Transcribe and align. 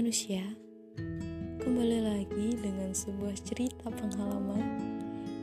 manusia, 0.00 0.40
kembali 1.60 2.00
lagi 2.00 2.56
dengan 2.56 2.88
sebuah 2.88 3.36
cerita 3.44 3.92
pengalaman 3.92 4.80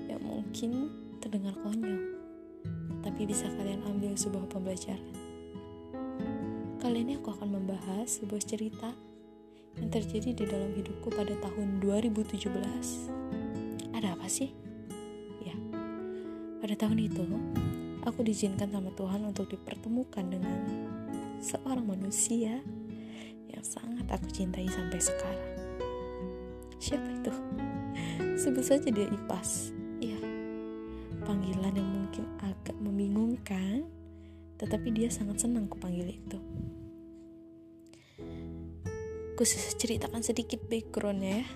yang 0.10 0.18
mungkin 0.26 0.90
terdengar 1.22 1.54
konyol, 1.62 2.18
tapi 3.06 3.29
bisa 3.29 3.46
kalian 3.54 3.85
ambil 3.85 4.17
sebuah 4.17 4.49
pembelajaran. 4.49 5.13
Kali 6.81 7.06
ini 7.06 7.22
aku 7.22 7.38
akan 7.38 7.54
membahas 7.54 8.10
sebuah 8.10 8.42
cerita 8.42 8.97
yang 9.78 9.94
terjadi 9.94 10.33
di 10.33 10.49
dalam 10.49 10.74
hidupku 10.74 11.13
pada 11.13 11.37
tahun 11.37 11.78
2017. 11.78 12.49
Ada 13.94 14.17
apa 14.17 14.26
sih? 14.26 14.49
Ya, 15.46 15.53
pada 16.66 16.73
tahun 16.73 17.05
itu 17.05 17.30
aku 18.09 18.26
diizinkan 18.26 18.73
sama 18.73 18.89
Tuhan 18.98 19.21
untuk 19.21 19.53
dipertemukan 19.53 20.26
dengan 20.26 20.66
seorang 21.46 21.86
manusia 21.86 22.58
yang 23.58 23.66
sangat 23.66 24.06
aku 24.14 24.30
cintai 24.30 24.70
sampai 24.70 25.02
sekarang. 25.02 25.54
Siapa 26.78 27.10
itu? 27.10 27.34
Sebut 28.46 28.62
saja 28.62 28.86
dia 28.94 29.10
Ipas. 29.10 29.74
Iya, 29.98 30.22
panggilan 31.26 31.74
yang 31.74 31.90
mungkin 31.90 32.26
agak 32.46 32.78
membingungkan, 32.78 33.90
tetapi 34.62 34.94
dia 34.94 35.10
sangat 35.10 35.42
senang 35.42 35.66
kupanggil 35.66 36.06
itu. 36.14 36.38
Ku 39.34 39.42
ceritakan 39.78 40.22
sedikit 40.22 40.62
backgroundnya 40.70 41.42
ya. 41.42 41.48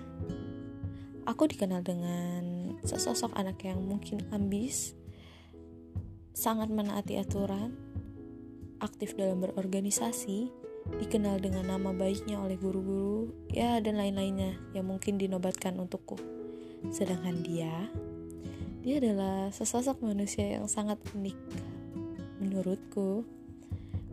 Aku 1.29 1.45
dikenal 1.45 1.85
dengan 1.85 2.41
sesosok 2.81 3.37
anak 3.37 3.61
yang 3.61 3.77
mungkin 3.85 4.25
ambis, 4.33 4.97
sangat 6.33 6.73
menaati 6.73 7.21
aturan, 7.21 7.77
aktif 8.81 9.13
dalam 9.13 9.37
berorganisasi, 9.45 10.60
dikenal 10.99 11.39
dengan 11.39 11.77
nama 11.77 11.93
baiknya 11.93 12.41
oleh 12.41 12.57
guru-guru, 12.57 13.31
ya 13.53 13.77
dan 13.79 13.97
lain-lainnya 13.97 14.57
yang 14.75 14.89
mungkin 14.89 15.21
dinobatkan 15.21 15.77
untukku. 15.77 16.17
Sedangkan 16.89 17.45
dia, 17.45 17.89
dia 18.81 18.97
adalah 18.97 19.53
sesosok 19.53 20.01
manusia 20.01 20.57
yang 20.57 20.65
sangat 20.65 20.97
unik 21.13 21.37
menurutku. 22.41 23.21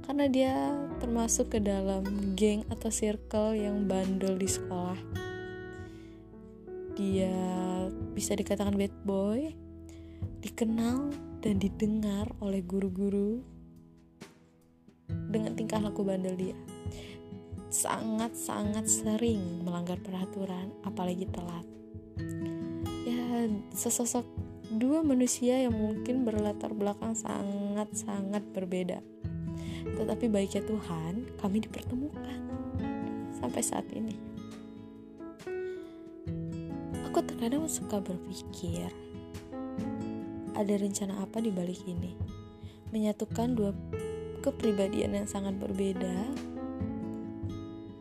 Karena 0.05 0.25
dia 0.29 0.73
termasuk 1.05 1.53
ke 1.53 1.59
dalam 1.61 2.05
geng 2.33 2.65
atau 2.73 2.89
circle 2.89 3.57
yang 3.57 3.85
bandel 3.85 4.41
di 4.41 4.49
sekolah. 4.49 4.97
Dia 6.97 7.37
bisa 8.17 8.33
dikatakan 8.33 8.77
bad 8.77 8.93
boy, 9.05 9.53
dikenal 10.41 11.13
dan 11.45 11.61
didengar 11.61 12.33
oleh 12.41 12.65
guru-guru 12.65 13.58
dengan 15.29 15.53
tingkah 15.55 15.79
laku 15.79 16.03
bandel 16.03 16.35
dia. 16.35 16.57
Sangat-sangat 17.69 18.89
sering 18.89 19.63
melanggar 19.63 20.01
peraturan, 20.01 20.73
apalagi 20.83 21.29
telat. 21.29 21.69
Ya, 23.05 23.45
sesosok 23.77 24.25
dua 24.73 25.05
manusia 25.05 25.61
yang 25.61 25.77
mungkin 25.77 26.25
berlatar 26.25 26.73
belakang 26.73 27.13
sangat-sangat 27.13 28.45
berbeda. 28.57 29.05
Tetapi 29.97 30.29
baiknya 30.33 30.65
Tuhan, 30.65 31.29
kami 31.41 31.65
dipertemukan 31.65 32.41
sampai 33.37 33.63
saat 33.65 33.89
ini. 33.93 34.17
Aku 37.09 37.25
terkadang 37.25 37.65
suka 37.69 38.01
berpikir, 38.01 38.93
ada 40.53 40.75
rencana 40.77 41.25
apa 41.25 41.41
di 41.41 41.49
balik 41.49 41.81
ini? 41.89 42.13
Menyatukan 42.93 43.57
dua 43.57 43.73
kepribadian 44.41 45.15
yang 45.15 45.29
sangat 45.29 45.57
berbeda. 45.57 46.29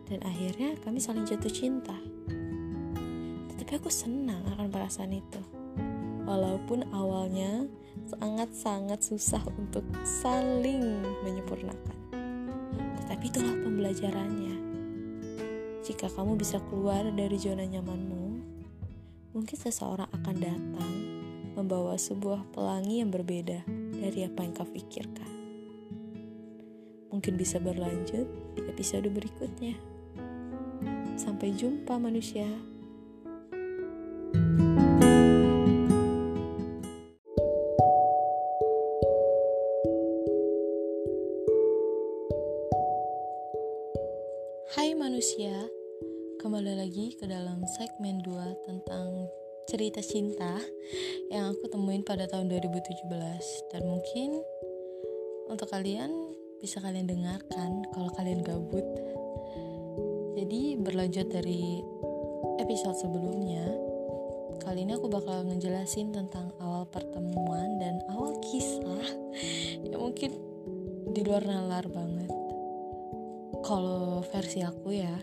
Dan 0.07 0.19
akhirnya 0.23 0.79
kami 0.81 1.03
saling 1.03 1.27
jatuh 1.27 1.51
cinta. 1.51 1.95
Tetapi 3.53 3.71
aku 3.77 3.91
senang 3.91 4.43
akan 4.55 4.71
perasaan 4.71 5.11
itu. 5.11 5.41
Walaupun 6.23 6.87
awalnya 6.91 7.67
sangat-sangat 8.07 9.03
susah 9.03 9.43
untuk 9.59 9.83
saling 10.03 11.03
menyempurnakan. 11.27 11.97
Tetapi 13.03 13.23
itulah 13.27 13.55
pembelajarannya. 13.63 14.55
Jika 15.83 16.11
kamu 16.11 16.35
bisa 16.35 16.59
keluar 16.67 17.07
dari 17.15 17.39
zona 17.39 17.63
nyamanmu 17.63 18.27
mungkin 19.37 19.53
seseorang 19.53 20.09
akan 20.09 20.35
datang 20.41 20.93
membawa 21.53 21.93
sebuah 21.93 22.41
pelangi 22.57 23.05
yang 23.05 23.13
berbeda 23.13 23.61
dari 23.93 24.25
apa 24.25 24.41
yang 24.41 24.53
kau 24.57 24.65
pikirkan 24.65 25.36
mungkin 27.17 27.33
bisa 27.33 27.57
berlanjut 27.57 28.29
episode 28.69 29.09
berikutnya. 29.09 29.73
Sampai 31.17 31.49
jumpa, 31.49 31.97
manusia. 31.97 32.45
Hai 44.77 44.93
manusia, 44.93 45.57
kembali 46.37 46.77
lagi 46.77 47.17
ke 47.17 47.25
dalam 47.25 47.65
segmen 47.81 48.21
2 48.21 48.69
tentang 48.69 49.25
cerita 49.65 50.05
cinta 50.05 50.61
yang 51.33 51.49
aku 51.49 51.65
temuin 51.65 52.05
pada 52.05 52.29
tahun 52.29 52.45
2017 52.53 53.09
dan 53.73 53.89
mungkin 53.89 54.45
untuk 55.49 55.73
kalian 55.73 56.26
bisa 56.57 56.81
kalian 56.81 57.05
dengarkan 57.05 57.85
kalau 57.93 58.09
kalian 58.17 58.41
gabut. 58.41 58.85
Jadi 60.37 60.77
berlanjut 60.77 61.29
dari 61.29 61.81
episode 62.61 62.97
sebelumnya, 62.97 63.65
kali 64.61 64.85
ini 64.85 64.97
aku 64.97 65.09
bakal 65.09 65.45
ngejelasin 65.45 66.13
tentang 66.13 66.53
awal 66.61 66.85
pertemuan 66.89 67.77
dan 67.81 68.01
awal 68.13 68.37
kisah 68.41 69.05
yang 69.85 70.01
mungkin 70.01 70.33
di 71.13 71.21
luar 71.25 71.45
nalar 71.45 71.85
banget. 71.89 72.29
Kalau 73.65 74.21
versi 74.29 74.61
aku 74.61 74.93
ya, 74.93 75.17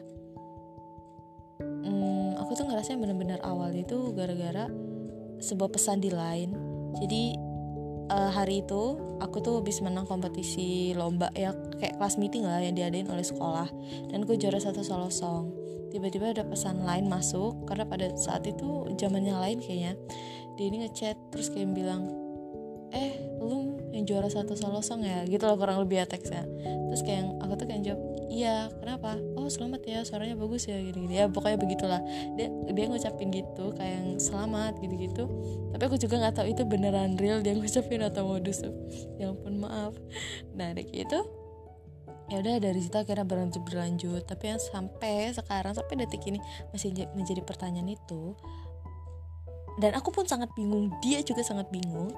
hmm, 1.63 2.39
aku 2.43 2.51
tuh 2.59 2.67
ngerasa 2.67 2.95
yang 2.95 3.03
bener-bener 3.03 3.41
awal 3.43 3.71
itu 3.75 4.11
gara-gara 4.15 4.67
sebuah 5.39 5.71
pesan 5.71 6.03
di 6.03 6.11
line. 6.11 6.53
Jadi 6.99 7.44
uh, 8.11 8.31
hari 8.33 8.65
itu 8.65 8.99
aku 9.21 9.41
tuh 9.41 9.61
habis 9.61 9.81
menang 9.85 10.05
kompetisi 10.05 10.93
lomba 10.97 11.31
ya 11.33 11.53
kayak 11.79 11.97
kelas 12.01 12.17
meeting 12.21 12.45
lah 12.45 12.61
yang 12.61 12.77
diadain 12.77 13.09
oleh 13.09 13.25
sekolah. 13.25 13.69
Dan 14.11 14.25
aku 14.25 14.37
juara 14.41 14.61
satu 14.61 14.81
solo 14.85 15.09
song. 15.09 15.53
Tiba-tiba 15.95 16.35
ada 16.35 16.43
pesan 16.43 16.83
lain 16.83 17.07
masuk 17.07 17.71
karena 17.71 17.87
pada 17.87 18.11
saat 18.19 18.43
itu 18.51 18.89
zamannya 18.99 19.37
lain 19.39 19.59
kayaknya. 19.63 19.95
Dia 20.59 20.65
ini 20.71 20.87
ngechat 20.87 21.17
terus 21.31 21.51
kayak 21.51 21.71
bilang 21.75 22.11
eh 22.95 23.19
lu 23.43 23.79
yang 23.95 24.05
juara 24.11 24.27
satu 24.27 24.59
solo 24.59 24.83
song 24.83 25.07
ya 25.07 25.23
gitu 25.31 25.47
loh 25.47 25.55
kurang 25.55 25.79
lebih 25.79 26.03
ya 26.03 26.07
teksnya. 26.11 26.43
Terus 26.91 27.03
kayak 27.07 27.31
aku 27.39 27.53
tuh 27.55 27.67
kayak 27.71 27.83
jawab 27.87 28.03
iya 28.27 28.67
kenapa? 28.83 29.15
Oh 29.39 29.47
selamat 29.47 29.87
ya 29.87 30.03
suaranya 30.03 30.35
bagus 30.35 30.67
ya 30.67 30.83
gini 30.83 31.07
gini 31.07 31.15
ya 31.23 31.31
pokoknya 31.31 31.59
begitulah. 31.63 32.03
Dia 32.35 32.51
dia 32.75 32.85
ngucapin 32.91 33.31
gitu 33.31 33.71
kayak 33.79 33.95
yang 34.03 34.09
selamat 34.19 34.83
gitu 34.83 34.95
gitu 34.99 35.25
tapi 35.75 35.91
aku 35.91 35.99
juga 35.99 36.23
nggak 36.23 36.39
tahu 36.39 36.47
itu 36.55 36.63
beneran 36.63 37.19
real 37.19 37.43
dia 37.43 37.55
ngucapin 37.55 38.03
atau 38.03 38.27
modus. 38.31 38.63
Ya 39.19 39.31
ampun 39.31 39.59
maaf. 39.59 39.95
Nah 40.55 40.71
dek 40.71 40.91
itu 40.91 41.19
ya 42.31 42.41
udah 42.41 42.57
dari 42.63 42.79
situ 42.79 42.95
akhirnya 42.95 43.27
berlanjut 43.27 43.63
berlanjut. 43.67 44.23
Tapi 44.23 44.55
yang 44.55 44.63
sampai 44.63 45.35
sekarang 45.35 45.75
sampai 45.75 46.07
detik 46.07 46.23
ini 46.31 46.39
masih 46.71 46.95
menjadi 47.19 47.43
pertanyaan 47.43 47.91
itu 47.91 48.39
dan 49.81 49.97
aku 49.99 50.15
pun 50.15 50.25
sangat 50.27 50.51
bingung 50.55 50.93
dia 51.03 51.19
juga 51.25 51.43
sangat 51.43 51.67
bingung 51.71 52.15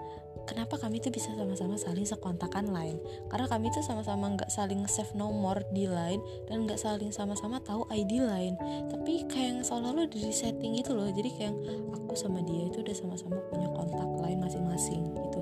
kenapa 0.47 0.79
kami 0.79 1.03
tuh 1.03 1.11
bisa 1.11 1.35
sama-sama 1.35 1.75
saling 1.75 2.07
sekontakan 2.07 2.71
lain. 2.71 2.97
Karena 3.29 3.51
kami 3.51 3.69
tuh 3.75 3.83
sama-sama 3.83 4.39
nggak 4.39 4.49
saling 4.49 4.87
save 4.87 5.11
nomor 5.19 5.61
di 5.75 5.91
line 5.91 6.23
dan 6.47 6.65
nggak 6.65 6.79
saling 6.79 7.11
sama-sama 7.11 7.59
tahu 7.61 7.85
ID 7.91 8.23
lain. 8.23 8.55
Tapi 8.89 9.27
kayak 9.27 9.47
yang 9.51 9.61
seolah-olah 9.67 10.07
di 10.09 10.31
setting 10.31 10.79
itu 10.79 10.95
loh 10.95 11.11
jadi 11.11 11.29
kayak 11.35 11.55
aku 11.93 12.15
sama 12.15 12.41
dia 12.47 12.71
itu 12.71 12.81
udah 12.81 12.95
sama-sama 12.95 13.37
punya 13.51 13.69
kontak 13.75 14.07
lain 14.23 14.39
masing-masing 14.41 15.03
gitu. 15.13 15.41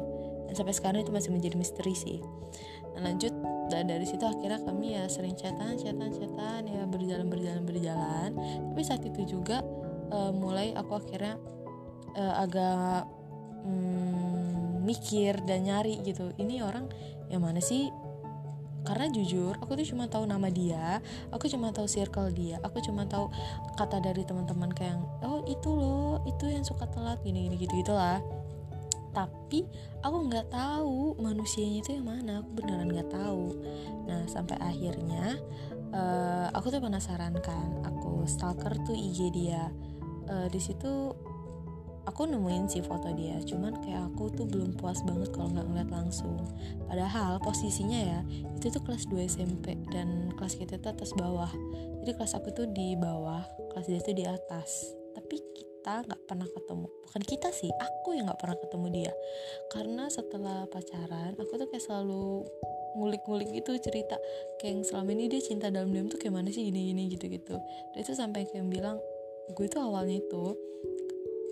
Dan 0.48 0.54
sampai 0.56 0.74
sekarang 0.74 0.98
itu 1.04 1.12
masih 1.12 1.30
menjadi 1.30 1.54
misteri 1.60 1.94
sih. 1.94 2.18
Nah 2.96 3.12
lanjut 3.12 3.30
dan 3.68 3.88
dari 3.88 4.04
situ 4.04 4.24
akhirnya 4.24 4.60
kami 4.60 4.92
ya 4.96 5.08
sering 5.08 5.32
chatan 5.36 5.76
chatan 5.80 6.12
chatan 6.12 6.68
ya 6.68 6.82
berjalan 6.88 7.28
berjalan 7.28 7.62
berjalan. 7.68 8.32
Tapi 8.72 8.80
saat 8.82 9.04
itu 9.04 9.36
juga 9.38 9.60
uh, 10.08 10.32
mulai 10.32 10.72
aku 10.72 10.96
akhirnya 10.96 11.36
uh, 12.16 12.34
agak 12.42 13.06
hmm, 13.66 14.82
mikir 14.86 15.38
dan 15.44 15.66
nyari 15.66 16.00
gitu. 16.02 16.30
Ini 16.38 16.62
orang 16.62 16.88
yang 17.28 17.42
mana 17.42 17.58
sih? 17.58 17.90
Karena 18.84 19.08
jujur 19.08 19.56
aku 19.64 19.80
tuh 19.80 19.96
cuma 19.96 20.04
tahu 20.12 20.28
nama 20.28 20.52
dia 20.52 21.00
aku 21.32 21.48
cuma 21.48 21.72
tahu 21.72 21.88
circle 21.88 22.28
dia 22.36 22.60
aku 22.60 22.84
cuma 22.84 23.08
tahu 23.08 23.32
kata 23.80 23.96
dari 24.04 24.28
teman-teman 24.28 24.68
kayak 24.76 25.00
oh 25.24 25.40
itu 25.48 25.72
loh 25.72 26.20
itu 26.28 26.52
yang 26.52 26.68
suka 26.68 26.84
telat 26.92 27.16
gini 27.24 27.48
gini 27.48 27.56
gitu 27.56 27.72
gitulah. 27.80 28.20
Tapi 29.16 29.64
aku 30.04 30.16
nggak 30.28 30.52
tahu 30.52 31.16
manusianya 31.16 31.80
itu 31.80 31.90
yang 31.96 32.04
mana 32.04 32.44
aku 32.44 32.60
beneran 32.60 32.92
nggak 32.92 33.08
tahu. 33.08 33.56
Nah 34.04 34.20
sampai 34.28 34.60
akhirnya 34.60 35.40
uh, 35.96 36.52
aku 36.52 36.68
tuh 36.68 36.84
penasaran 36.84 37.40
kan 37.40 37.80
aku 37.88 38.28
stalker 38.28 38.76
tuh 38.84 38.92
IG 38.92 39.32
dia. 39.32 39.72
Uh, 40.28 40.48
di 40.52 40.60
situ 40.60 41.12
aku 42.04 42.28
nemuin 42.28 42.68
sih 42.68 42.84
foto 42.84 43.12
dia 43.16 43.40
cuman 43.44 43.80
kayak 43.80 44.12
aku 44.12 44.28
tuh 44.32 44.44
belum 44.44 44.76
puas 44.76 45.00
banget 45.04 45.32
kalau 45.32 45.52
nggak 45.52 45.66
ngeliat 45.68 45.90
langsung. 45.90 46.36
Padahal 46.88 47.40
posisinya 47.40 48.00
ya 48.00 48.20
itu 48.56 48.68
tuh 48.68 48.82
kelas 48.84 49.08
2 49.08 49.24
SMP 49.28 49.76
dan 49.92 50.32
kelas 50.36 50.56
kita 50.60 50.76
tuh 50.80 50.92
atas 50.92 51.10
bawah. 51.16 51.50
Jadi 52.04 52.10
kelas 52.16 52.36
aku 52.36 52.52
tuh 52.52 52.68
di 52.68 52.94
bawah 52.96 53.44
kelas 53.72 53.86
dia 53.88 54.00
tuh 54.04 54.16
di 54.16 54.24
atas. 54.28 54.92
Tapi 55.16 55.36
kita 55.56 56.04
nggak 56.04 56.22
pernah 56.28 56.48
ketemu 56.48 56.86
bukan 57.08 57.22
kita 57.24 57.48
sih 57.52 57.70
aku 57.72 58.16
yang 58.16 58.28
nggak 58.28 58.40
pernah 58.40 58.56
ketemu 58.60 58.86
dia. 58.92 59.12
Karena 59.72 60.04
setelah 60.12 60.68
pacaran 60.68 61.32
aku 61.40 61.52
tuh 61.56 61.68
kayak 61.72 61.84
selalu 61.84 62.44
ngulik-ngulik 62.94 63.50
gitu 63.50 63.74
cerita 63.82 64.14
kayak 64.62 64.70
yang 64.70 64.82
selama 64.86 65.18
ini 65.18 65.26
dia 65.26 65.42
cinta 65.42 65.66
dalam 65.66 65.90
diam 65.90 66.06
tuh 66.06 66.18
kayak 66.20 66.34
mana 66.34 66.48
sih 66.52 66.62
gini-gini 66.68 67.10
gitu-gitu. 67.10 67.58
Dan 67.94 67.98
itu 67.98 68.12
sampai 68.14 68.46
kayak 68.46 68.68
bilang 68.70 69.00
gue 69.52 69.66
tuh 69.68 69.82
awalnya 69.82 70.24
itu 70.24 70.56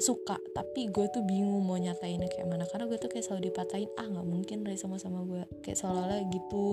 suka 0.00 0.40
tapi 0.56 0.88
gue 0.88 1.06
tuh 1.12 1.22
bingung 1.24 1.64
mau 1.64 1.76
nyatainnya 1.76 2.28
kayak 2.30 2.48
mana. 2.48 2.64
Karena 2.68 2.88
gue 2.88 2.98
tuh 2.98 3.10
kayak 3.10 3.24
selalu 3.26 3.52
dipatahin 3.52 3.90
ah 3.98 4.06
nggak 4.06 4.26
mungkin 4.28 4.58
Ray 4.64 4.78
sama-sama 4.78 5.24
gue. 5.24 5.42
Kayak 5.64 5.78
seolah-olah 5.82 6.22
gitu. 6.30 6.66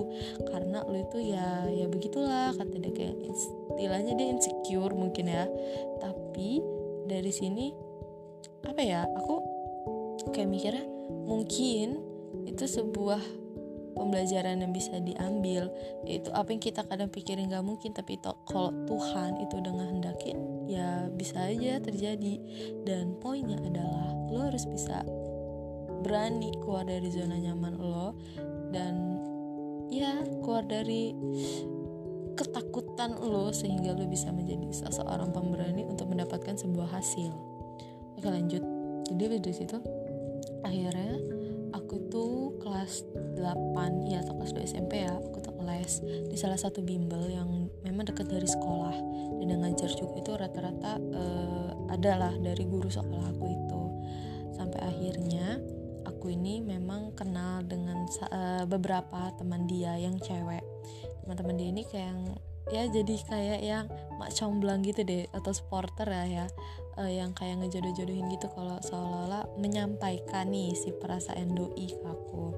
Karena 0.48 0.78
lo 0.84 0.96
itu 0.96 1.18
ya 1.32 1.68
ya 1.68 1.86
begitulah 1.90 2.54
kata 2.56 2.76
dia 2.78 2.92
kayak 2.92 3.16
istilahnya 3.24 4.12
dia 4.16 4.28
insecure 4.30 4.94
mungkin 4.94 5.26
ya. 5.28 5.44
Tapi 5.98 6.60
dari 7.08 7.32
sini 7.34 7.74
apa 8.66 8.80
ya 8.84 9.08
aku 9.08 9.34
kayak 10.30 10.50
mikirnya 10.52 10.84
mungkin 11.24 12.00
itu 12.46 12.64
sebuah 12.68 13.39
pembelajaran 14.00 14.64
yang 14.64 14.72
bisa 14.72 14.96
diambil 14.96 15.68
yaitu 16.08 16.32
apa 16.32 16.48
yang 16.48 16.62
kita 16.64 16.80
kadang 16.88 17.12
pikirin 17.12 17.52
gak 17.52 17.60
mungkin 17.60 17.92
tapi 17.92 18.16
to, 18.16 18.32
kalau 18.48 18.72
Tuhan 18.88 19.36
itu 19.44 19.60
udah 19.60 19.72
ngehendakin 19.76 20.38
ya 20.64 21.12
bisa 21.12 21.52
aja 21.52 21.76
terjadi. 21.84 22.40
Dan 22.88 23.20
poinnya 23.20 23.60
adalah 23.60 24.16
lo 24.32 24.48
harus 24.48 24.64
bisa 24.64 25.04
berani 26.00 26.48
keluar 26.64 26.88
dari 26.88 27.12
zona 27.12 27.36
nyaman 27.36 27.76
lo 27.76 28.16
dan 28.72 29.20
ya 29.92 30.24
keluar 30.40 30.64
dari 30.64 31.12
ketakutan 32.38 33.20
lo 33.20 33.52
sehingga 33.52 33.92
lo 33.92 34.08
bisa 34.08 34.32
menjadi 34.32 34.72
seseorang 34.72 35.28
pemberani 35.28 35.84
untuk 35.84 36.08
mendapatkan 36.08 36.56
sebuah 36.56 36.88
hasil. 36.88 37.28
Oke 38.16 38.28
lanjut. 38.32 38.64
Jadi 39.10 39.36
dari 39.42 39.54
situ 39.54 39.76
akhirnya 40.64 41.20
aku 41.74 41.96
tuh 42.10 42.58
kelas 42.62 43.06
8 43.38 44.10
ya 44.10 44.22
atau 44.22 44.34
kelas 44.38 44.52
2 44.54 44.70
SMP 44.70 45.06
ya 45.06 45.14
aku 45.16 45.38
tuh 45.42 45.50
les 45.70 46.02
di 46.02 46.36
salah 46.36 46.58
satu 46.58 46.82
bimbel 46.82 47.30
yang 47.30 47.70
memang 47.86 48.08
dekat 48.08 48.26
dari 48.28 48.48
sekolah. 48.48 48.96
Dan 49.40 49.56
yang 49.56 49.62
ngajar 49.64 49.90
juga 49.96 50.14
itu 50.20 50.30
rata-rata 50.36 51.00
uh, 51.00 51.70
adalah 51.88 52.34
dari 52.36 52.64
guru 52.68 52.90
sekolah 52.90 53.26
aku 53.32 53.44
itu. 53.48 53.82
Sampai 54.52 54.80
akhirnya 54.84 55.60
aku 56.04 56.32
ini 56.34 56.60
memang 56.60 57.16
kenal 57.16 57.64
dengan 57.64 58.04
uh, 58.28 58.64
beberapa 58.68 59.32
teman 59.40 59.64
dia 59.64 59.96
yang 59.96 60.20
cewek. 60.20 60.64
Teman-teman 61.24 61.56
dia 61.56 61.68
ini 61.72 61.82
kayak 61.88 62.06
yang 62.12 62.20
ya 62.70 62.82
jadi 62.86 63.14
kayak 63.26 63.60
yang 63.66 63.84
mak 64.20 64.30
comblang 64.36 64.84
gitu 64.86 65.02
deh 65.02 65.26
atau 65.34 65.50
supporter 65.50 66.06
ya 66.06 66.24
ya 66.28 66.46
uh, 66.98 67.10
yang 67.10 67.30
kayak 67.36 67.60
ngejodoh-jodohin 67.62 68.26
gitu 68.32 68.48
kalau 68.54 68.80
seolah-olah 68.82 69.46
menyampaikan 69.60 70.50
nih 70.50 70.74
si 70.74 70.90
perasaan 70.96 71.54
doi 71.54 71.86
ke 71.92 72.06
aku. 72.06 72.54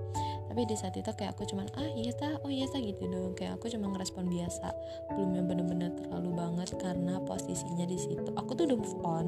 Tapi 0.53 0.69
di 0.69 0.77
saat 0.77 0.93
itu 0.93 1.09
kayak 1.17 1.33
aku 1.33 1.49
cuman 1.49 1.65
ah 1.81 1.89
iya 1.97 2.13
ta 2.13 2.37
oh 2.45 2.53
iya 2.53 2.69
ta 2.69 2.77
gitu 2.77 3.09
dong 3.09 3.33
kayak 3.33 3.57
aku 3.57 3.73
cuma 3.73 3.89
ngerespon 3.89 4.29
biasa. 4.29 4.69
Belum 5.17 5.33
yang 5.33 5.47
bener-bener 5.49 5.97
terlalu 5.97 6.31
banget 6.37 6.77
karena 6.77 7.17
posisinya 7.25 7.89
di 7.89 7.97
situ. 7.97 8.31
Aku 8.37 8.53
tuh 8.53 8.69
udah 8.69 8.77
move 8.77 8.99
on 9.01 9.27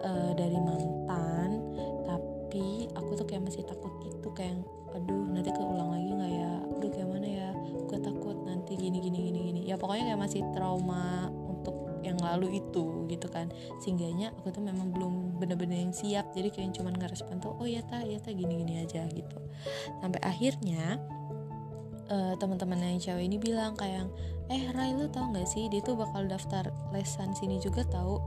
uh, 0.00 0.32
dari 0.32 0.56
mantan 0.56 1.60
tapi 2.08 2.88
aku 2.96 3.10
tuh 3.12 3.26
kayak 3.28 3.44
masih 3.44 3.60
takut 3.68 3.92
gitu 4.08 4.32
kayak 4.32 4.56
aduh 4.94 5.26
nanti 5.26 5.50
keulang 5.52 5.90
lagi 5.90 6.10
nggak 6.16 6.32
ya? 6.32 6.52
Aduh 6.80 6.90
kayak 6.96 7.08
mana 7.12 7.28
ya? 7.28 7.50
Gue 7.84 7.98
takut 8.00 8.36
nanti 8.48 8.72
gini 8.80 9.04
gini 9.04 9.18
gini 9.20 9.38
gini. 9.52 9.60
Ya 9.68 9.76
pokoknya 9.76 10.14
kayak 10.14 10.20
masih 10.22 10.40
trauma 10.56 11.28
yang 12.04 12.20
lalu 12.20 12.60
itu 12.60 13.08
gitu 13.08 13.26
kan. 13.32 13.48
Sehingganya 13.80 14.36
aku 14.36 14.52
tuh 14.52 14.60
memang 14.60 14.92
belum 14.92 15.40
bener-bener 15.40 15.88
yang 15.88 15.94
siap 15.96 16.30
jadi 16.36 16.52
kayak 16.52 16.76
cuman 16.76 16.94
ngerespon 17.00 17.40
tuh 17.40 17.56
oh 17.56 17.66
ya 17.66 17.80
ta 17.82 18.04
ya 18.04 18.20
ta 18.20 18.30
gini 18.30 18.60
gini 18.60 18.84
aja 18.84 19.08
gitu. 19.08 19.38
Sampai 20.04 20.20
akhirnya 20.20 21.00
uh, 22.12 22.34
teman-teman 22.36 22.80
yang 22.80 23.00
cewek 23.00 23.24
ini 23.24 23.36
bilang 23.40 23.72
kayak 23.74 24.08
eh 24.52 24.68
Rai 24.76 24.92
lu 24.92 25.08
tau 25.08 25.32
gak 25.32 25.48
sih 25.48 25.72
dia 25.72 25.80
tuh 25.80 25.96
bakal 25.96 26.28
daftar 26.28 26.68
lesan 26.92 27.32
sini 27.32 27.56
juga 27.64 27.80
tahu 27.88 28.20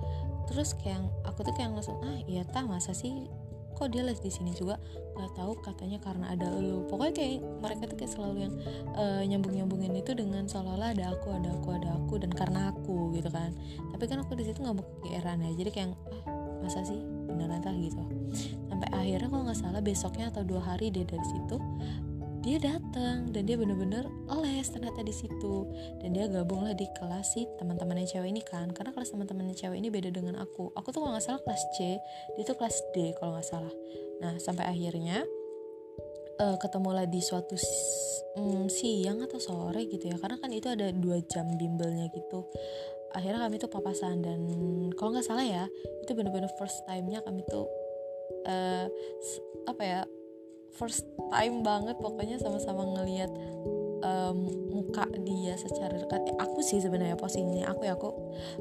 terus 0.50 0.74
kayak 0.74 1.04
aku 1.28 1.46
tuh 1.46 1.54
kayak 1.54 1.76
langsung 1.76 2.00
ah 2.02 2.18
iya 2.26 2.42
ta 2.48 2.66
masa 2.66 2.96
sih 2.96 3.30
kok 3.78 3.94
dia 3.94 4.02
les 4.02 4.18
di 4.18 4.34
sini 4.34 4.58
juga? 4.58 4.82
Nggak 5.14 5.32
tahu 5.38 5.54
katanya 5.62 6.02
karena 6.02 6.34
ada 6.34 6.50
lu. 6.58 6.90
Pokoknya 6.90 7.14
kayak 7.14 7.38
mereka 7.62 7.84
tuh 7.86 7.98
kayak 8.02 8.12
selalu 8.18 8.36
yang 8.50 8.54
uh, 8.98 9.22
eh, 9.22 9.24
nyambung 9.30 9.54
nyambungin 9.54 9.94
itu 9.94 10.18
dengan 10.18 10.50
seolah-olah 10.50 10.98
ada 10.98 11.14
aku 11.14 11.28
ada 11.30 11.50
aku 11.54 11.70
ada 11.78 11.90
aku 11.94 12.14
dan 12.18 12.32
karena 12.34 12.74
aku 12.74 13.14
gitu 13.14 13.30
kan. 13.30 13.54
Tapi 13.94 14.04
kan 14.10 14.18
aku 14.26 14.34
di 14.34 14.50
situ 14.50 14.58
nggak 14.66 14.76
mau 14.76 14.86
kegeeran 15.06 15.46
ya. 15.46 15.52
Jadi 15.54 15.70
kayak 15.70 15.88
ah, 15.94 15.96
masa 16.66 16.82
sih? 16.82 16.98
Beneran 17.30 17.62
tah 17.62 17.78
gitu. 17.78 18.02
Sampai 18.66 18.90
akhirnya 18.90 19.30
kalau 19.30 19.44
nggak 19.46 19.60
salah 19.62 19.82
besoknya 19.86 20.34
atau 20.34 20.42
dua 20.42 20.66
hari 20.66 20.90
dia 20.90 21.06
dari 21.06 21.26
situ 21.30 21.62
dia 22.48 22.64
datang 22.64 23.36
dan 23.36 23.44
dia 23.44 23.60
bener-bener 23.60 24.08
les 24.40 24.64
ternyata 24.72 25.04
di 25.04 25.12
situ. 25.12 25.68
Dan 26.00 26.16
dia 26.16 26.32
gabung 26.32 26.64
lah 26.64 26.72
di 26.72 26.88
kelas 26.96 27.36
si 27.36 27.44
teman-temannya 27.60 28.08
cewek 28.08 28.32
ini 28.32 28.40
kan 28.40 28.72
karena 28.72 28.96
kelas 28.96 29.12
teman-temannya 29.12 29.52
cewek 29.52 29.76
ini 29.76 29.92
beda 29.92 30.16
dengan 30.16 30.40
aku. 30.40 30.72
Aku 30.80 30.96
tuh 30.96 31.04
kalau 31.04 31.12
nggak 31.12 31.28
salah 31.28 31.44
kelas 31.44 31.64
C 31.76 32.00
dia 32.40 32.44
tuh 32.48 32.56
kelas 32.56 32.78
D 32.96 33.12
kalau 33.20 33.36
nggak 33.36 33.48
salah. 33.52 33.74
Nah 34.24 34.40
sampai 34.40 34.64
akhirnya 34.64 35.28
uh, 36.40 36.56
ketemulah 36.56 37.04
di 37.04 37.20
suatu 37.20 37.60
um, 38.40 38.72
siang 38.72 39.20
atau 39.28 39.44
sore 39.44 39.84
gitu 39.92 40.08
ya. 40.08 40.16
Karena 40.16 40.40
kan 40.40 40.48
itu 40.56 40.72
ada 40.72 40.88
dua 40.96 41.20
jam 41.28 41.52
bimbelnya 41.60 42.08
gitu. 42.16 42.48
Akhirnya 43.12 43.44
kami 43.44 43.60
tuh 43.60 43.68
papasan 43.68 44.24
dan 44.24 44.40
kalau 44.96 45.12
nggak 45.12 45.28
salah 45.28 45.44
ya 45.44 45.68
itu 46.00 46.12
bener-bener 46.16 46.48
first 46.56 46.88
time-nya 46.88 47.20
kami 47.28 47.44
tuh 47.44 47.68
uh, 48.48 48.88
apa 49.68 49.84
ya 49.84 50.02
first 50.76 51.08
time 51.32 51.64
banget 51.64 51.96
pokoknya 52.00 52.38
sama-sama 52.42 52.84
ngelihat 52.98 53.32
um, 54.04 54.38
muka 54.72 55.06
dia 55.26 55.58
secara 55.58 55.98
dekat. 55.98 56.22
Eh, 56.30 56.38
aku 56.38 56.60
sih 56.62 56.82
sebenarnya 56.82 57.18
posisinya 57.18 57.72
aku 57.72 57.88
ya 57.88 57.98
aku 57.98 58.10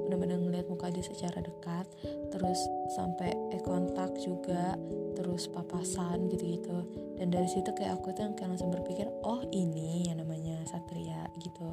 benar-benar 0.07 0.41
ngelihat 0.41 0.67
muka 0.71 0.89
dia 0.89 1.05
secara 1.05 1.43
dekat 1.43 1.87
terus 2.33 2.61
sampai 2.97 3.33
eh 3.53 3.63
kontak 3.63 4.13
juga 4.21 4.77
terus 5.17 5.49
papasan 5.49 6.29
gitu-gitu. 6.29 6.85
Dan 7.17 7.33
dari 7.33 7.49
situ 7.49 7.73
kayak 7.73 8.01
aku 8.01 8.13
tuh 8.13 8.29
kayak 8.37 8.57
langsung 8.57 8.69
berpikir 8.69 9.09
oh 9.25 9.41
ini 9.53 10.13
yang 10.13 10.21
namanya 10.21 10.61
satria 10.69 11.29
gitu. 11.41 11.69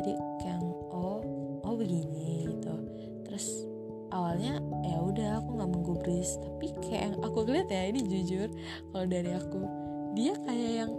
Jadi 0.00 0.12
kayak 0.40 0.60
oh 0.92 1.20
oh 1.64 1.74
begini 1.76 2.43
awalnya 4.14 4.62
ya 4.86 5.02
udah 5.02 5.42
aku 5.42 5.58
nggak 5.58 5.70
menggubris. 5.74 6.38
Tapi 6.38 6.66
kayak 6.86 7.02
yang 7.10 7.14
aku 7.26 7.38
lihat 7.50 7.68
ya 7.68 7.82
ini 7.90 8.00
jujur 8.06 8.48
kalau 8.94 9.06
dari 9.10 9.34
aku 9.34 9.60
dia 10.14 10.38
kayak 10.46 10.72
yang 10.86 10.92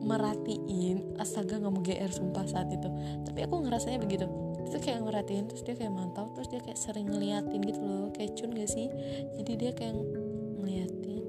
merhatiin 0.00 1.20
astaga 1.22 1.60
nggak 1.60 1.72
mau 1.72 1.82
gr 1.84 2.10
sumpah 2.10 2.44
saat 2.50 2.68
itu. 2.74 2.88
Tapi 3.22 3.38
aku 3.46 3.62
ngerasanya 3.62 4.02
begitu. 4.02 4.26
Itu 4.66 4.82
kayak 4.82 5.06
merhatiin 5.06 5.46
terus 5.46 5.62
dia 5.62 5.78
kayak 5.78 5.92
mantau 5.94 6.30
terus 6.34 6.50
dia 6.50 6.58
kayak 6.58 6.78
sering 6.80 7.06
ngeliatin 7.06 7.62
gitu 7.62 7.80
loh. 7.80 8.10
Kayak 8.10 8.34
cun 8.34 8.50
gak 8.54 8.70
sih? 8.70 8.90
Jadi 9.38 9.52
dia 9.54 9.70
kayak 9.70 9.94
ngeliatin. 10.58 11.24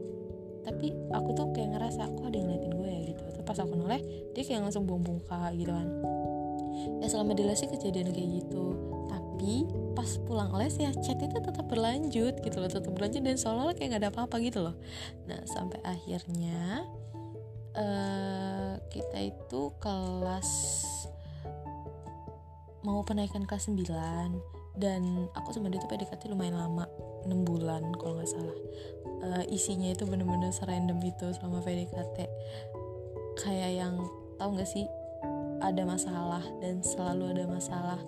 Tapi 0.61 0.88
aku 1.11 1.29
tuh 1.33 1.50
kayak 1.53 1.77
ngerasa 1.77 2.09
aku 2.09 2.29
ada 2.29 2.35
yang 2.38 2.47
ngeliatin 2.50 2.73
gue 2.73 2.89
ya? 2.89 3.01
Gitu. 3.13 3.23
Terus 3.38 3.45
pas 3.45 3.59
aku 3.59 3.73
noleh 3.75 4.01
dia 4.33 4.43
kayak 4.45 4.61
langsung 4.65 4.85
buang 4.88 5.03
buka 5.03 5.51
gitu 5.57 5.71
kan. 5.73 5.88
Ya 7.01 7.07
selama 7.11 7.38
di 7.38 7.43
les 7.45 7.59
sih 7.59 7.69
kejadian 7.69 8.13
kayak 8.13 8.29
gitu. 8.41 8.65
Tapi 9.09 9.30
pas 9.98 10.07
pulang 10.25 10.53
les 10.55 10.74
ya 10.77 10.93
chat 11.01 11.17
itu 11.17 11.38
tetap 11.41 11.65
berlanjut 11.67 12.39
gitu 12.41 12.57
loh 12.62 12.69
tetap 12.69 12.91
berlanjut 12.93 13.21
dan 13.25 13.38
seolah-olah 13.38 13.75
kayak 13.75 13.98
gak 13.98 14.01
ada 14.05 14.10
apa-apa 14.13 14.36
gitu 14.41 14.60
loh. 14.62 14.75
Nah 15.25 15.41
sampai 15.50 15.81
akhirnya 15.83 16.86
uh, 17.75 18.74
kita 18.91 19.17
itu 19.33 19.62
kelas 19.81 20.50
mau 22.81 23.05
penaikan 23.05 23.45
kelas 23.45 23.69
9 23.69 23.86
dan 24.81 25.29
aku 25.38 25.53
sama 25.53 25.69
dia 25.69 25.77
tuh 25.83 25.91
PDKT 25.91 26.31
lumayan 26.31 26.57
lama 26.57 26.89
6 27.27 27.29
bulan 27.45 27.86
kalau 28.00 28.17
nggak 28.17 28.31
salah. 28.31 28.57
Uh, 29.21 29.43
isinya 29.53 29.93
itu 29.93 30.01
bener-bener 30.10 30.50
serandom 30.50 30.98
itu 31.05 31.29
selama 31.38 31.62
PDKT 31.62 32.17
kayak 33.38 33.71
yang 33.77 34.01
tahu 34.41 34.57
nggak 34.57 34.69
sih 34.69 34.89
ada 35.62 35.86
masalah 35.86 36.44
dan 36.60 36.82
selalu 36.82 37.38
ada 37.38 37.46
masalah 37.48 38.00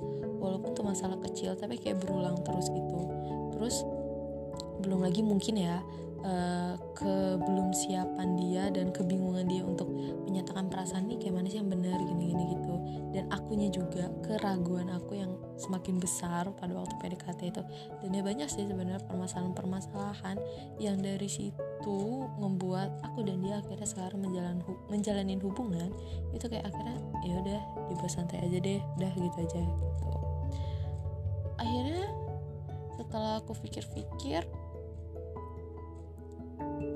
walaupun 0.41 0.75
tuh 0.75 0.83
masalah 0.83 1.15
kecil 1.29 1.55
tapi 1.55 1.79
kayak 1.79 2.01
berulang 2.03 2.35
terus 2.43 2.67
gitu. 2.67 2.99
Terus 3.55 3.75
belum 4.83 4.99
lagi 5.05 5.23
mungkin 5.23 5.55
ya 5.55 5.79
uh, 6.25 6.75
kebelum 6.97 7.71
siapan 7.71 8.35
dia 8.35 8.67
dan 8.73 8.91
kebingungan 8.91 9.47
dia 9.47 9.63
untuk 9.63 9.87
menyatakan 10.27 10.67
perasaan 10.67 11.07
nih 11.07 11.17
kayak 11.21 11.33
mana 11.39 11.47
sih 11.47 11.59
yang 11.61 11.71
benar? 11.71 11.95
gini-gini 11.95 12.43
gitu. 12.57 12.75
Dan 13.13 13.29
aku 13.31 13.53
akunya 13.53 13.69
juga 13.69 14.09
keraguan 14.25 14.89
aku 14.89 15.13
yang 15.13 15.37
semakin 15.57 16.01
besar 16.01 16.49
pada 16.57 16.73
waktu 16.73 16.95
PDKT 17.01 17.39
itu. 17.53 17.61
Dan 18.01 18.09
ya 18.13 18.21
banyak 18.25 18.49
sih 18.49 18.65
sebenarnya 18.65 19.01
permasalahan-permasalahan 19.05 20.37
yang 20.81 20.97
dari 20.99 21.29
situ 21.29 21.99
membuat 22.41 22.93
aku 23.05 23.25
dan 23.25 23.41
dia 23.41 23.61
akhirnya 23.61 23.87
sekarang 23.87 24.19
menjalan 24.23 24.57
menjalanin 24.89 25.39
hubungan. 25.41 25.93
Itu 26.33 26.49
kayak 26.49 26.69
akhirnya 26.69 26.97
ya 27.23 27.35
udah 27.39 27.61
dibawa 27.91 28.09
santai 28.09 28.41
aja 28.43 28.57
deh 28.59 28.81
udah 28.99 29.11
gitu 29.13 29.37
aja 29.37 29.59
gitu. 29.61 30.09
Akhirnya 31.61 32.05
setelah 32.97 33.41
aku 33.41 33.53
pikir-pikir 33.61 34.41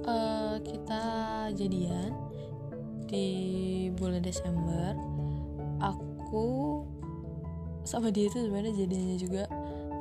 uh, 0.06 0.58
kita 0.62 1.04
jadian 1.54 2.12
di 3.08 3.28
bulan 3.96 4.20
Desember 4.20 4.94
aku 5.80 6.84
sama 7.88 8.12
dia 8.12 8.27
itu 8.27 8.44
sebenarnya 8.44 8.84
jadinya 8.84 9.15
juga 9.15 9.44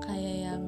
kayak 0.02 0.36
yang 0.50 0.62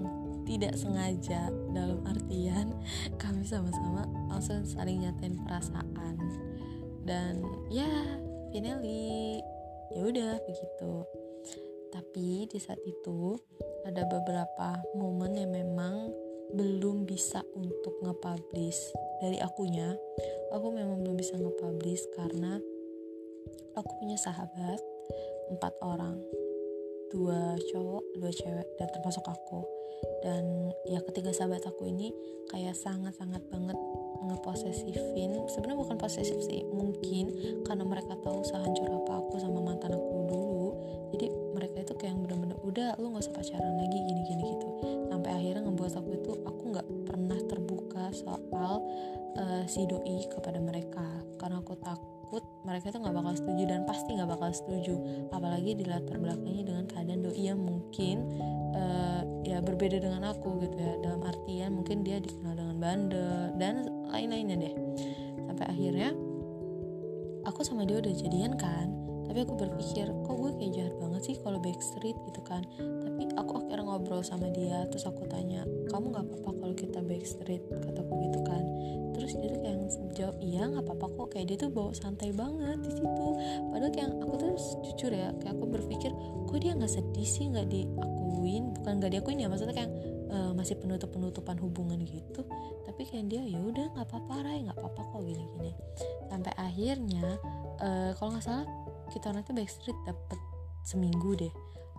tidak 0.46 0.78
sengaja 0.78 1.50
dalam 1.74 1.98
artian 2.06 2.70
kami 3.22 3.42
sama-sama 3.42 4.06
langsung 4.30 4.62
saling 4.62 5.02
nyatain 5.02 5.34
perasaan. 5.42 6.14
Dan 7.02 7.42
ya 7.74 7.90
finally 8.54 9.42
ya 9.90 10.06
udah 10.06 10.38
begitu. 10.46 10.94
Tapi 11.90 12.46
di 12.46 12.58
saat 12.62 12.78
itu 12.86 13.34
ada 13.82 14.06
beberapa 14.06 14.78
momen 14.94 15.34
yang 15.34 15.50
memang 15.50 16.14
belum 16.54 17.02
bisa 17.02 17.42
untuk 17.58 17.98
nge-publish. 18.06 18.94
Dari 19.18 19.42
akunya 19.42 19.90
aku 20.54 20.70
memang 20.70 21.02
belum 21.02 21.18
bisa 21.18 21.34
nge-publish 21.34 22.06
karena 22.14 22.62
aku 23.74 23.90
punya 23.98 24.16
sahabat 24.20 24.78
empat 25.48 25.74
orang 25.80 26.20
dua 27.12 27.56
cowok 27.72 28.04
dua 28.16 28.30
cewek 28.32 28.68
dan 28.76 28.88
termasuk 28.92 29.24
aku. 29.24 29.64
Dan 30.22 30.70
ya 30.86 31.02
ketiga 31.02 31.34
sahabat 31.34 31.62
aku 31.66 31.86
ini 31.90 32.14
kayak 32.50 32.74
sangat-sangat 32.74 33.42
banget 33.50 33.78
ngeposesifin. 34.24 35.30
Sebenarnya 35.50 35.78
bukan 35.78 35.96
posesif 35.98 36.38
sih 36.46 36.62
mungkin 36.70 37.32
karena 37.66 37.84
mereka 37.86 38.18
tahu 38.22 38.42
sehancur 38.46 38.88
apa 38.90 39.12
aku 39.22 39.38
sama 39.38 39.62
mantan 39.62 39.94
aku 39.94 40.14
dulu. 40.26 40.68
Jadi 41.14 41.26
mereka 41.54 41.76
itu 41.82 41.94
kayak 41.98 42.16
bener-bener 42.18 42.58
udah 42.62 42.94
lu 43.00 43.14
nggak 43.14 43.24
usah 43.24 43.34
pacaran 43.34 43.74
lagi 43.78 43.98
gini-gini 43.98 44.42
gitu. 44.54 44.68
Sampai 45.08 45.30
akhirnya 45.34 45.62
ngebuat 45.66 45.94
aku 45.98 46.10
itu 46.14 46.32
aku 46.44 46.62
nggak 46.74 46.88
pernah 47.08 47.38
terbuka 47.48 48.04
soal 48.12 48.74
uh, 49.38 49.64
si 49.66 49.86
doi 49.86 50.18
kepada 50.30 50.58
mereka. 50.60 51.06
Karena 51.38 51.62
aku 51.62 51.74
takut 51.78 52.17
takut 52.28 52.44
mereka 52.60 52.92
itu 52.92 53.00
nggak 53.00 53.16
bakal 53.16 53.32
setuju 53.40 53.62
dan 53.72 53.80
pasti 53.88 54.10
nggak 54.12 54.28
bakal 54.28 54.52
setuju. 54.52 54.94
Apalagi 55.32 55.72
di 55.80 55.84
latar 55.88 56.20
belakangnya 56.20 56.60
dengan 56.68 56.84
keadaan 56.84 57.24
doi 57.24 57.40
yang 57.40 57.56
mungkin 57.56 58.16
uh, 58.76 59.24
ya 59.48 59.64
berbeda 59.64 59.96
dengan 59.96 60.28
aku 60.36 60.60
gitu 60.60 60.76
ya. 60.76 60.92
Dalam 61.00 61.24
artian 61.24 61.72
mungkin 61.72 62.04
dia 62.04 62.20
dikenal 62.20 62.52
dengan 62.52 62.76
bandel 62.76 63.56
dan 63.56 63.88
lain-lainnya 64.12 64.60
deh. 64.60 64.74
Sampai 65.48 65.66
akhirnya 65.72 66.12
aku 67.48 67.64
sama 67.64 67.88
dia 67.88 67.96
udah 67.96 68.12
jadian 68.12 68.60
kan 68.60 68.92
tapi 69.28 69.44
aku 69.44 69.54
berpikir 69.60 70.08
kok 70.24 70.34
gue 70.40 70.52
kayak 70.56 70.72
jahat 70.72 70.94
banget 70.96 71.22
sih 71.28 71.36
kalau 71.44 71.60
backstreet 71.60 72.16
gitu 72.16 72.40
kan? 72.40 72.64
Tapi 72.80 73.22
aku 73.36 73.52
akhirnya 73.60 73.84
ngobrol 73.84 74.24
sama 74.24 74.48
dia 74.48 74.88
terus 74.88 75.04
aku 75.04 75.28
tanya 75.28 75.68
kamu 75.92 76.16
nggak 76.16 76.24
apa-apa 76.24 76.50
kalau 76.56 76.74
kita 76.74 76.98
backstreet? 77.04 77.62
Kataku 77.68 78.12
gitu 78.24 78.40
kan. 78.48 78.64
Terus 79.12 79.36
dia 79.36 79.48
tuh 79.52 79.60
kayak 79.60 79.78
jawab 80.16 80.36
iya 80.40 80.62
nggak 80.64 80.84
apa-apa 80.88 81.06
kok. 81.12 81.28
Kayak 81.36 81.46
dia 81.52 81.56
tuh 81.60 81.70
bawa 81.70 81.92
santai 81.92 82.30
banget 82.32 82.78
di 82.80 82.90
situ. 82.96 83.26
Padahal 83.68 83.92
kayak 83.92 84.10
aku 84.16 84.34
tuh 84.40 84.52
jujur 84.88 85.12
ya 85.12 85.28
kayak 85.44 85.52
aku 85.60 85.64
berpikir 85.76 86.10
kok 86.48 86.58
dia 86.64 86.72
nggak 86.72 86.92
sedih 86.92 87.28
sih 87.28 87.44
nggak 87.52 87.68
diakuin? 87.68 88.72
Bukan 88.80 88.92
nggak 88.96 89.12
diakuin 89.12 89.44
ya 89.44 89.52
maksudnya 89.52 89.76
kayak 89.76 89.92
uh, 90.32 90.56
masih 90.56 90.80
penutup 90.80 91.12
penutupan 91.12 91.60
hubungan 91.60 92.00
gitu. 92.00 92.48
Tapi 92.88 93.04
kayak 93.04 93.28
dia 93.28 93.44
ya 93.44 93.60
udah 93.60 93.92
nggak 93.92 94.08
apa-apa 94.08 94.34
Ray 94.40 94.64
nggak 94.64 94.78
apa-apa 94.80 95.00
kok 95.04 95.20
gini-gini. 95.20 95.72
Sampai 96.32 96.52
akhirnya 96.56 97.36
uh, 97.84 98.10
kalau 98.16 98.32
nggak 98.32 98.46
salah 98.48 98.66
kita 99.10 99.32
nanti 99.32 99.50
backstreet 99.56 99.96
dapet 100.04 100.38
seminggu 100.84 101.34
deh. 101.36 101.52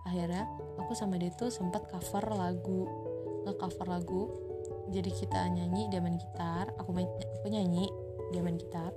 Akhirnya 0.08 0.48
aku 0.80 0.96
sama 0.96 1.20
dia 1.20 1.30
tuh 1.36 1.52
sempat 1.52 1.86
cover 1.92 2.24
lagu 2.32 2.88
nge 3.44 3.54
cover 3.58 3.86
lagu. 3.86 4.22
Jadi 4.90 5.10
kita 5.14 5.46
nyanyi 5.54 5.86
dia 5.86 6.02
main 6.02 6.18
gitar 6.18 6.66
aku 6.74 6.90
main 6.90 7.06
aku 7.40 7.46
nyanyi 7.46 7.86
dia 8.34 8.40
main 8.42 8.58
gitar. 8.58 8.94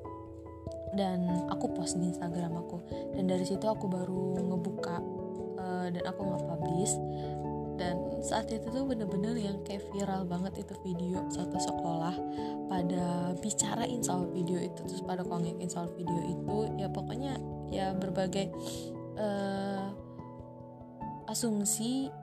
Dan 0.94 1.50
aku 1.50 1.74
post 1.74 1.98
di 1.98 2.14
Instagram 2.14 2.54
aku. 2.54 2.78
Dan 3.18 3.26
dari 3.26 3.44
situ 3.44 3.66
aku 3.66 3.90
baru 3.90 4.38
ngebuka 4.46 4.98
uh, 5.58 5.88
dan 5.90 6.04
aku 6.06 6.22
nge-publish 6.22 6.94
dan 7.74 7.98
saat 8.22 8.48
itu 8.54 8.70
tuh 8.70 8.86
bener-bener 8.86 9.34
yang 9.34 9.58
kayak 9.66 9.84
viral 9.90 10.24
banget 10.30 10.62
itu 10.62 10.74
video 10.86 11.26
satu 11.34 11.58
sekolah 11.58 12.16
pada 12.70 13.34
bicarain 13.42 14.00
soal 14.00 14.30
video 14.30 14.62
itu 14.62 14.80
terus 14.86 15.02
pada 15.02 15.26
kongekin 15.26 15.68
soal 15.68 15.90
video 15.98 16.22
itu. 16.22 16.58
Ya 16.78 16.88
pokoknya 16.88 17.36
ya 17.74 17.98
berbagai 17.98 18.54
uh, 19.18 19.90
asumsi 21.26 22.14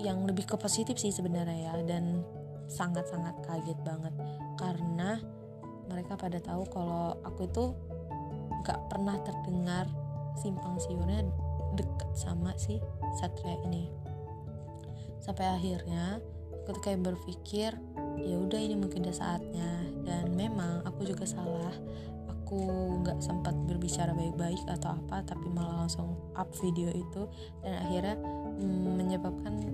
yang 0.00 0.24
lebih 0.24 0.44
ke 0.48 0.56
positif 0.56 0.96
sih 1.00 1.12
sebenarnya 1.12 1.72
ya 1.72 1.74
dan 1.84 2.24
sangat-sangat 2.68 3.36
kaget 3.44 3.78
banget. 3.84 4.12
Karena 4.56 5.20
mereka 5.86 6.18
pada 6.18 6.40
tahu 6.40 6.66
kalau 6.68 7.16
aku 7.22 7.46
itu 7.46 7.64
gak 8.66 8.80
pernah 8.90 9.16
terdengar 9.22 9.86
simpang 10.36 10.76
siurnya 10.82 11.24
deket 11.78 12.10
sama 12.16 12.52
si 12.58 12.80
satria 13.20 13.56
ini. 13.68 13.88
Sampai 15.22 15.46
akhirnya 15.48 16.20
aku 16.64 16.76
tuh 16.76 16.82
kayak 16.82 17.04
berpikir 17.06 17.70
ya 18.20 18.36
udah 18.36 18.60
ini 18.60 18.74
mungkin 18.76 19.06
udah 19.06 19.16
saatnya. 19.16 19.70
Dan 20.06 20.34
memang 20.34 20.82
aku 20.86 21.06
juga 21.06 21.26
salah 21.26 21.74
aku 22.46 22.62
nggak 23.02 23.18
sempat 23.18 23.58
berbicara 23.66 24.14
baik-baik 24.14 24.62
atau 24.70 24.94
apa 24.94 25.18
tapi 25.26 25.50
malah 25.50 25.82
langsung 25.82 26.14
up 26.38 26.46
video 26.62 26.94
itu. 26.94 27.26
Dan 27.66 27.74
akhirnya 27.74 28.14
mm, 28.62 28.94
menyebabkan 28.94 29.66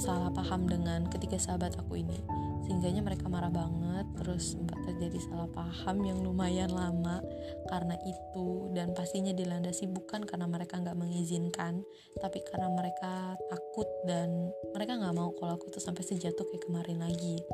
salah 0.00 0.32
paham 0.32 0.64
dengan 0.64 1.04
ketiga 1.12 1.36
sahabat 1.36 1.76
aku 1.76 2.00
ini. 2.00 2.16
Sehingganya 2.64 3.04
mereka 3.04 3.28
marah 3.28 3.52
banget 3.52 4.08
terus 4.16 4.56
sempat 4.56 4.80
terjadi 4.88 5.20
salah 5.28 5.44
paham 5.52 6.00
yang 6.00 6.24
lumayan 6.24 6.72
lama. 6.72 7.20
Karena 7.68 8.00
itu 8.08 8.72
dan 8.72 8.96
pastinya 8.96 9.36
dilandasi 9.36 9.84
bukan 9.92 10.24
karena 10.24 10.48
mereka 10.48 10.80
nggak 10.80 10.96
mengizinkan 10.96 11.84
tapi 12.16 12.40
karena 12.48 12.72
mereka 12.72 13.36
takut 13.52 13.88
dan 14.08 14.48
mereka 14.72 14.96
nggak 14.96 15.12
mau 15.12 15.36
kalau 15.36 15.60
aku 15.60 15.68
tuh 15.68 15.84
sampai 15.84 16.00
sejatuh 16.00 16.48
kayak 16.48 16.64
kemarin 16.64 17.04
lagi. 17.04 17.44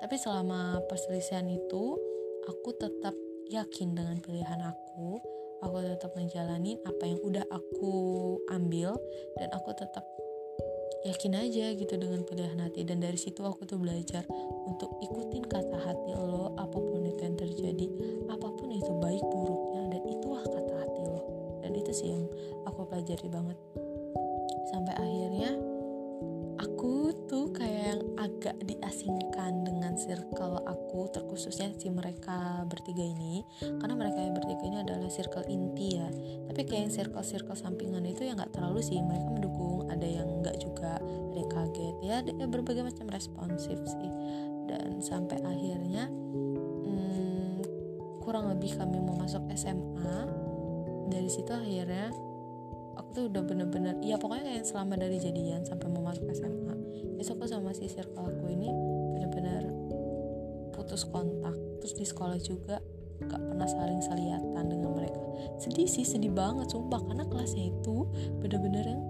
Tapi 0.00 0.16
selama 0.16 0.80
perselisihan 0.88 1.44
itu 1.52 2.00
aku 2.48 2.72
tetap 2.80 3.12
yakin 3.50 3.98
dengan 3.98 4.22
pilihan 4.22 4.62
aku 4.62 5.18
aku 5.60 5.76
tetap 5.84 6.14
menjalani 6.16 6.80
apa 6.88 7.04
yang 7.04 7.20
udah 7.20 7.44
aku 7.52 7.92
ambil 8.48 8.96
dan 9.36 9.48
aku 9.52 9.70
tetap 9.76 10.04
yakin 11.04 11.32
aja 11.36 11.72
gitu 11.76 11.94
dengan 11.96 12.24
pilihan 12.24 12.60
hati. 12.60 12.84
Dan 12.84 13.00
dari 13.00 13.16
situ 13.16 13.40
aku 13.44 13.64
tuh 13.64 13.80
belajar 13.80 14.24
untuk 14.68 14.88
ikutin 15.00 15.44
kata 15.48 15.78
hati 15.80 16.12
lo 16.16 16.56
apa 16.56 16.76
pun 16.76 17.04
itu 17.04 17.20
yang 17.24 17.36
terjadi 17.36 17.86
apa 18.28 18.48
pun 18.52 18.68
itu 18.72 18.90
baik 19.00 19.24
buruknya 19.32 19.96
dan 19.96 20.02
itulah 20.08 20.44
kata 20.44 20.72
hati 20.80 21.02
lo. 21.08 21.22
Dan 21.64 21.72
itu 21.76 21.90
sih 21.92 22.08
yang 22.12 22.24
aku 22.68 22.84
pelajari 22.88 23.28
banget. 23.28 23.58
Sampai 24.72 24.94
akhirnya 24.96 25.69
aku 26.60 27.16
tuh 27.24 27.48
kayak 27.56 27.96
yang 27.96 28.02
agak 28.20 28.56
diasingkan 28.68 29.64
dengan 29.64 29.96
circle 29.96 30.60
aku 30.68 31.08
terkhususnya 31.08 31.72
si 31.80 31.88
mereka 31.88 32.62
bertiga 32.68 33.00
ini. 33.00 33.40
Karena 33.60 33.96
mereka 33.96 34.20
yang 34.20 34.36
bertiga 34.36 34.64
ini 34.68 34.78
adalah 34.84 35.08
circle 35.08 35.48
inti 35.48 35.96
ya. 35.96 36.08
Tapi 36.52 36.60
kayak 36.68 36.80
yang 36.88 36.92
circle-circle 36.92 37.56
sampingan 37.56 38.04
itu 38.04 38.28
ya 38.28 38.36
nggak 38.36 38.52
terlalu 38.52 38.84
sih. 38.84 39.00
Mereka 39.00 39.28
mendukung 39.32 39.88
ada 39.88 40.04
yang 40.04 40.28
nggak 40.44 40.60
juga 40.60 41.00
ada 41.00 41.36
yang 41.40 41.50
kaget. 41.50 41.96
Ya 42.04 42.14
ada 42.20 42.44
berbagai 42.44 42.84
macam 42.84 43.08
responsif 43.08 43.80
sih. 43.80 44.10
Dan 44.68 45.00
sampai 45.00 45.40
akhirnya 45.40 46.12
hmm, 46.86 47.64
kurang 48.20 48.52
lebih 48.52 48.76
kami 48.76 49.00
mau 49.00 49.16
masuk 49.16 49.42
SMA 49.56 50.28
dari 51.10 51.26
situ 51.26 51.50
akhirnya 51.50 52.29
aku 53.00 53.08
tuh 53.16 53.24
udah 53.32 53.42
bener-bener 53.42 53.96
ya 54.04 54.20
pokoknya 54.20 54.44
kayak 54.44 54.64
selama 54.68 55.00
dari 55.00 55.16
jadian 55.16 55.64
sampai 55.64 55.88
mau 55.88 56.04
masuk 56.04 56.28
SMA 56.36 56.74
itu 57.16 57.32
aku 57.32 57.48
sama 57.48 57.72
si 57.72 57.88
circle 57.88 58.28
aku 58.28 58.44
ini 58.52 58.68
bener-bener 59.16 59.72
putus 60.76 61.08
kontak 61.08 61.56
terus 61.80 61.96
di 61.96 62.04
sekolah 62.04 62.36
juga 62.40 62.80
gak 63.28 63.40
pernah 63.40 63.68
saling 63.68 64.00
selihatan 64.00 64.64
dengan 64.64 64.96
mereka. 64.96 65.20
Sedih 65.60 65.84
sih 65.84 66.08
sedih 66.08 66.32
banget 66.32 66.72
sumpah 66.72 67.04
karena 67.04 67.24
kelasnya 67.28 67.68
itu 67.68 68.08
bener-bener 68.40 68.96
yang 68.96 69.02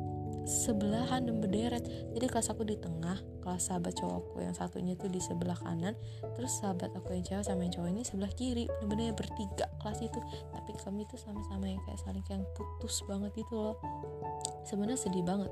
sebelahan 0.51 1.31
dan 1.31 1.39
berderet. 1.39 1.87
Jadi 1.87 2.27
kelas 2.27 2.51
aku 2.51 2.67
di 2.67 2.75
tengah 2.75 3.23
kelas 3.41 3.71
sahabat 3.71 3.95
cowokku 3.97 4.43
yang 4.43 4.53
satunya 4.53 4.99
tuh 4.99 5.07
di 5.07 5.23
sebelah 5.23 5.57
kanan 5.57 5.97
terus 6.37 6.59
sahabat 6.61 6.93
aku 6.93 7.17
yang 7.17 7.25
cewek 7.25 7.47
sama 7.47 7.65
yang 7.65 7.73
cowok 7.73 7.91
ini 7.95 8.03
sebelah 8.03 8.33
kiri. 8.35 8.67
Bener-bener 8.83 9.15
bertiga 9.15 9.71
kelas 9.79 10.03
itu. 10.03 10.19
Tapi 10.51 10.71
kami 10.83 11.07
tuh 11.07 11.23
sama-sama 11.23 11.71
yang 11.71 11.79
kayak 11.87 12.03
saling 12.03 12.25
kayak 12.27 12.43
putus 12.59 12.99
banget 13.07 13.31
itu 13.39 13.55
loh. 13.55 13.79
Sebenarnya 14.67 14.99
sedih 14.99 15.23
banget. 15.23 15.49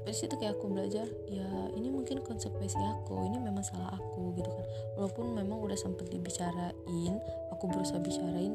Tapi 0.00 0.10
situ 0.10 0.34
kayak 0.34 0.58
aku 0.58 0.66
belajar 0.66 1.06
ya 1.30 1.48
ini 1.78 1.88
mungkin 1.88 2.18
konsekuensi 2.26 2.82
aku. 2.98 3.30
Ini 3.30 3.38
memang 3.38 3.62
salah 3.62 3.94
aku 3.94 4.34
gitu 4.34 4.50
kan. 4.50 4.66
Walaupun 4.98 5.38
memang 5.38 5.62
udah 5.62 5.78
sempet 5.78 6.10
dibicarain 6.10 7.14
aku 7.54 7.64
berusaha 7.70 8.02
bicarain 8.02 8.50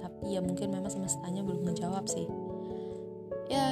tapi 0.00 0.34
ya 0.34 0.40
mungkin 0.40 0.72
memang 0.72 0.90
semestanya 0.90 1.40
belum 1.44 1.64
menjawab 1.64 2.04
sih. 2.08 2.26
Ya 3.46 3.66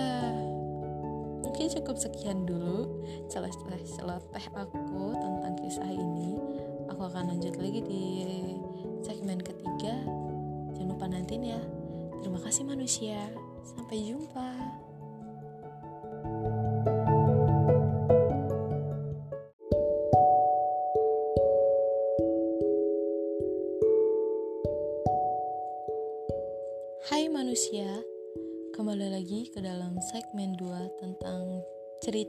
mungkin 1.58 1.74
cukup 1.82 1.98
sekian 1.98 2.46
dulu 2.46 3.02
celeh-celeh 3.26 3.82
celoteh 3.82 4.46
aku 4.54 5.10
tentang 5.10 5.58
kisah 5.58 5.90
ini. 5.90 6.38
Aku 6.86 7.10
akan 7.10 7.34
lanjut 7.34 7.58
lagi 7.58 7.82
di 7.82 8.04
segmen 9.02 9.42
ketiga. 9.42 9.98
Jangan 10.78 10.94
lupa 10.94 11.10
nantiin 11.10 11.58
ya. 11.58 11.62
Terima 12.22 12.38
kasih 12.46 12.62
manusia. 12.62 13.26
Sampai 13.66 14.06
jumpa 14.06 14.67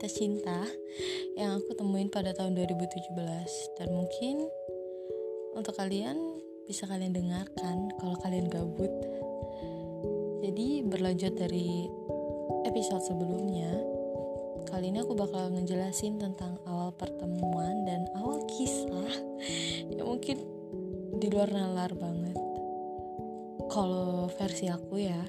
cerita 0.00 0.16
cinta 0.16 0.60
yang 1.36 1.60
aku 1.60 1.76
temuin 1.76 2.08
pada 2.08 2.32
tahun 2.32 2.56
2017 2.56 3.12
dan 3.76 3.88
mungkin 3.92 4.48
untuk 5.52 5.76
kalian 5.76 6.40
bisa 6.64 6.88
kalian 6.88 7.12
dengarkan 7.12 7.92
kalau 8.00 8.16
kalian 8.24 8.48
gabut. 8.48 8.88
Jadi 10.40 10.88
berlanjut 10.88 11.36
dari 11.36 11.84
episode 12.64 13.04
sebelumnya, 13.04 13.76
kali 14.72 14.88
ini 14.88 15.04
aku 15.04 15.12
bakal 15.12 15.52
ngejelasin 15.52 16.16
tentang 16.16 16.56
awal 16.64 16.96
pertemuan 16.96 17.84
dan 17.84 18.08
awal 18.16 18.40
kisah 18.48 19.12
yang 19.92 20.08
mungkin 20.08 20.40
di 21.20 21.28
luar 21.28 21.52
nalar 21.52 21.92
banget 21.92 22.40
kalau 23.68 24.32
versi 24.32 24.64
aku 24.72 24.96
ya 24.96 25.20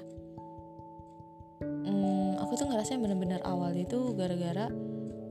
hmm, 1.60 2.11
aku 2.52 2.60
tuh 2.60 2.68
ngerasa 2.68 3.00
bener-bener 3.00 3.40
awal 3.48 3.72
itu 3.72 4.12
gara-gara 4.12 4.68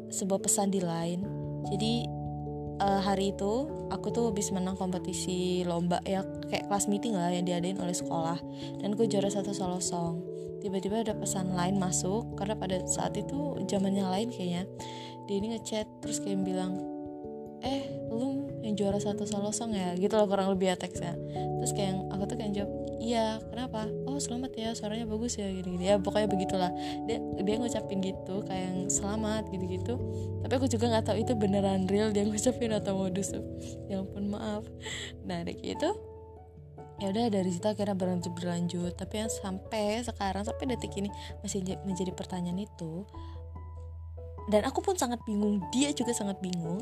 sebuah 0.10 0.42
pesan 0.42 0.74
di 0.74 0.82
line 0.82 1.22
jadi 1.70 2.10
uh, 2.82 3.02
hari 3.06 3.30
itu 3.30 3.70
aku 3.94 4.10
tuh 4.10 4.34
habis 4.34 4.50
menang 4.50 4.74
kompetisi 4.74 5.62
lomba 5.62 6.02
ya 6.02 6.26
kayak 6.50 6.66
kelas 6.66 6.90
meeting 6.90 7.14
lah 7.14 7.30
yang 7.30 7.46
diadain 7.46 7.78
oleh 7.78 7.94
sekolah. 7.94 8.42
Dan 8.82 8.98
aku 8.98 9.06
juara 9.06 9.30
satu 9.30 9.54
solo 9.54 9.78
song. 9.78 10.26
Tiba-tiba 10.62 11.06
ada 11.06 11.14
pesan 11.14 11.54
lain 11.54 11.78
masuk 11.78 12.38
karena 12.38 12.58
pada 12.58 12.82
saat 12.86 13.18
itu 13.18 13.62
zamannya 13.70 14.06
lain 14.06 14.30
kayaknya. 14.34 14.66
Dia 15.30 15.36
ini 15.38 15.58
ngechat 15.58 15.86
terus 16.02 16.18
kayak 16.22 16.42
bilang 16.42 16.82
eh 17.62 18.10
lu 18.10 18.41
yang 18.72 18.80
juara 18.80 19.04
satu 19.04 19.28
solo 19.28 19.52
song 19.52 19.76
ya 19.76 19.92
gitu 20.00 20.16
loh 20.16 20.32
kurang 20.32 20.48
lebih 20.56 20.72
ya 20.72 20.76
teksnya. 20.80 21.20
Terus 21.60 21.72
kayak 21.76 22.08
aku 22.16 22.24
tuh 22.32 22.36
kayak 22.40 22.52
jawab 22.56 22.72
iya 23.02 23.44
kenapa? 23.52 23.92
Oh 24.08 24.16
selamat 24.16 24.52
ya 24.56 24.70
suaranya 24.72 25.04
bagus 25.04 25.36
ya 25.36 25.52
gini 25.52 25.76
gini 25.76 25.86
ya 25.92 26.00
pokoknya 26.00 26.32
begitulah. 26.32 26.72
Dia 27.06 27.20
dia 27.44 27.56
ngucapin 27.60 28.00
gitu 28.00 28.48
kayak 28.48 28.64
yang 28.72 28.80
selamat 28.88 29.52
gitu 29.52 29.66
gitu 29.68 29.94
tapi 30.42 30.54
aku 30.58 30.68
juga 30.68 30.92
nggak 30.92 31.06
tahu 31.08 31.18
itu 31.22 31.34
beneran 31.38 31.88
real 31.88 32.10
dia 32.12 32.26
ngucapin 32.26 32.76
atau 32.76 32.98
modus. 32.98 33.32
Ya 33.88 34.02
ampun 34.02 34.32
maaf. 34.34 34.66
Nah 35.24 35.46
dek 35.46 35.62
itu 35.62 35.90
ya 37.02 37.10
udah 37.10 37.34
dari 37.34 37.50
situ 37.50 37.66
akhirnya 37.66 37.96
berlanjut 37.96 38.34
berlanjut. 38.36 38.94
Tapi 38.98 39.22
yang 39.22 39.32
sampai 39.32 40.04
sekarang 40.04 40.44
sampai 40.44 40.76
detik 40.76 40.92
ini 40.98 41.08
masih 41.40 41.64
menjadi 41.88 42.12
pertanyaan 42.12 42.68
itu 42.68 43.08
dan 44.50 44.66
aku 44.66 44.82
pun 44.82 44.98
sangat 44.98 45.22
bingung 45.28 45.62
dia 45.70 45.94
juga 45.94 46.16
sangat 46.16 46.40
bingung 46.42 46.82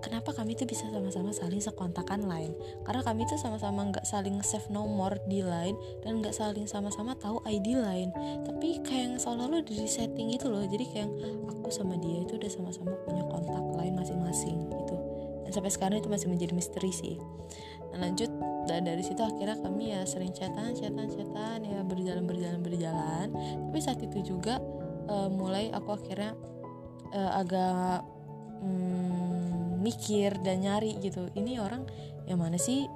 kenapa 0.00 0.30
kami 0.30 0.54
tuh 0.54 0.66
bisa 0.66 0.86
sama-sama 0.90 1.34
saling 1.34 1.62
sekontakan 1.62 2.26
lain? 2.26 2.54
Karena 2.86 3.02
kami 3.02 3.26
tuh 3.26 3.38
sama-sama 3.38 3.90
nggak 3.90 4.06
saling 4.06 4.38
save 4.42 4.66
nomor 4.70 5.18
di 5.26 5.42
line 5.42 5.74
dan 6.02 6.22
nggak 6.22 6.34
saling 6.34 6.66
sama-sama 6.70 7.18
tahu 7.18 7.42
ID 7.46 7.78
lain. 7.78 8.14
Tapi 8.46 8.82
kayak 8.86 9.02
yang 9.02 9.14
seolah-olah 9.18 9.62
di 9.66 9.86
setting 9.86 10.30
itu 10.34 10.46
loh 10.46 10.64
jadi 10.66 10.84
kayak 10.86 11.10
aku 11.50 11.68
sama 11.74 11.98
dia 11.98 12.22
itu 12.22 12.38
udah 12.38 12.50
sama-sama 12.50 12.94
punya 13.06 13.24
kontak 13.26 13.64
lain 13.74 13.94
masing-masing 13.98 14.58
gitu. 14.70 14.96
Dan 15.46 15.50
sampai 15.50 15.72
sekarang 15.72 15.96
itu 15.98 16.08
masih 16.10 16.28
menjadi 16.30 16.52
misteri 16.54 16.92
sih. 16.94 17.16
Nah 17.94 18.06
lanjut 18.06 18.30
dan 18.68 18.84
dari 18.84 19.00
situ 19.00 19.24
akhirnya 19.24 19.56
kami 19.64 19.96
ya 19.96 20.04
sering 20.04 20.28
chatan 20.36 20.76
chatan 20.76 21.08
chatan 21.08 21.64
ya 21.64 21.80
berjalan 21.82 22.28
berjalan 22.28 22.60
berjalan. 22.62 23.32
Tapi 23.68 23.78
saat 23.80 23.98
itu 24.04 24.36
juga 24.36 24.60
uh, 25.08 25.32
mulai 25.32 25.72
aku 25.72 25.96
akhirnya 25.96 26.36
uh, 27.14 27.32
agak 27.40 28.04
hmm, 28.62 29.80
mikir 29.80 30.36
dan 30.42 30.64
nyari 30.64 30.98
gitu. 31.00 31.30
Ini 31.34 31.62
orang 31.62 31.86
yang 32.28 32.42
mana 32.42 32.60
sih? 32.60 32.86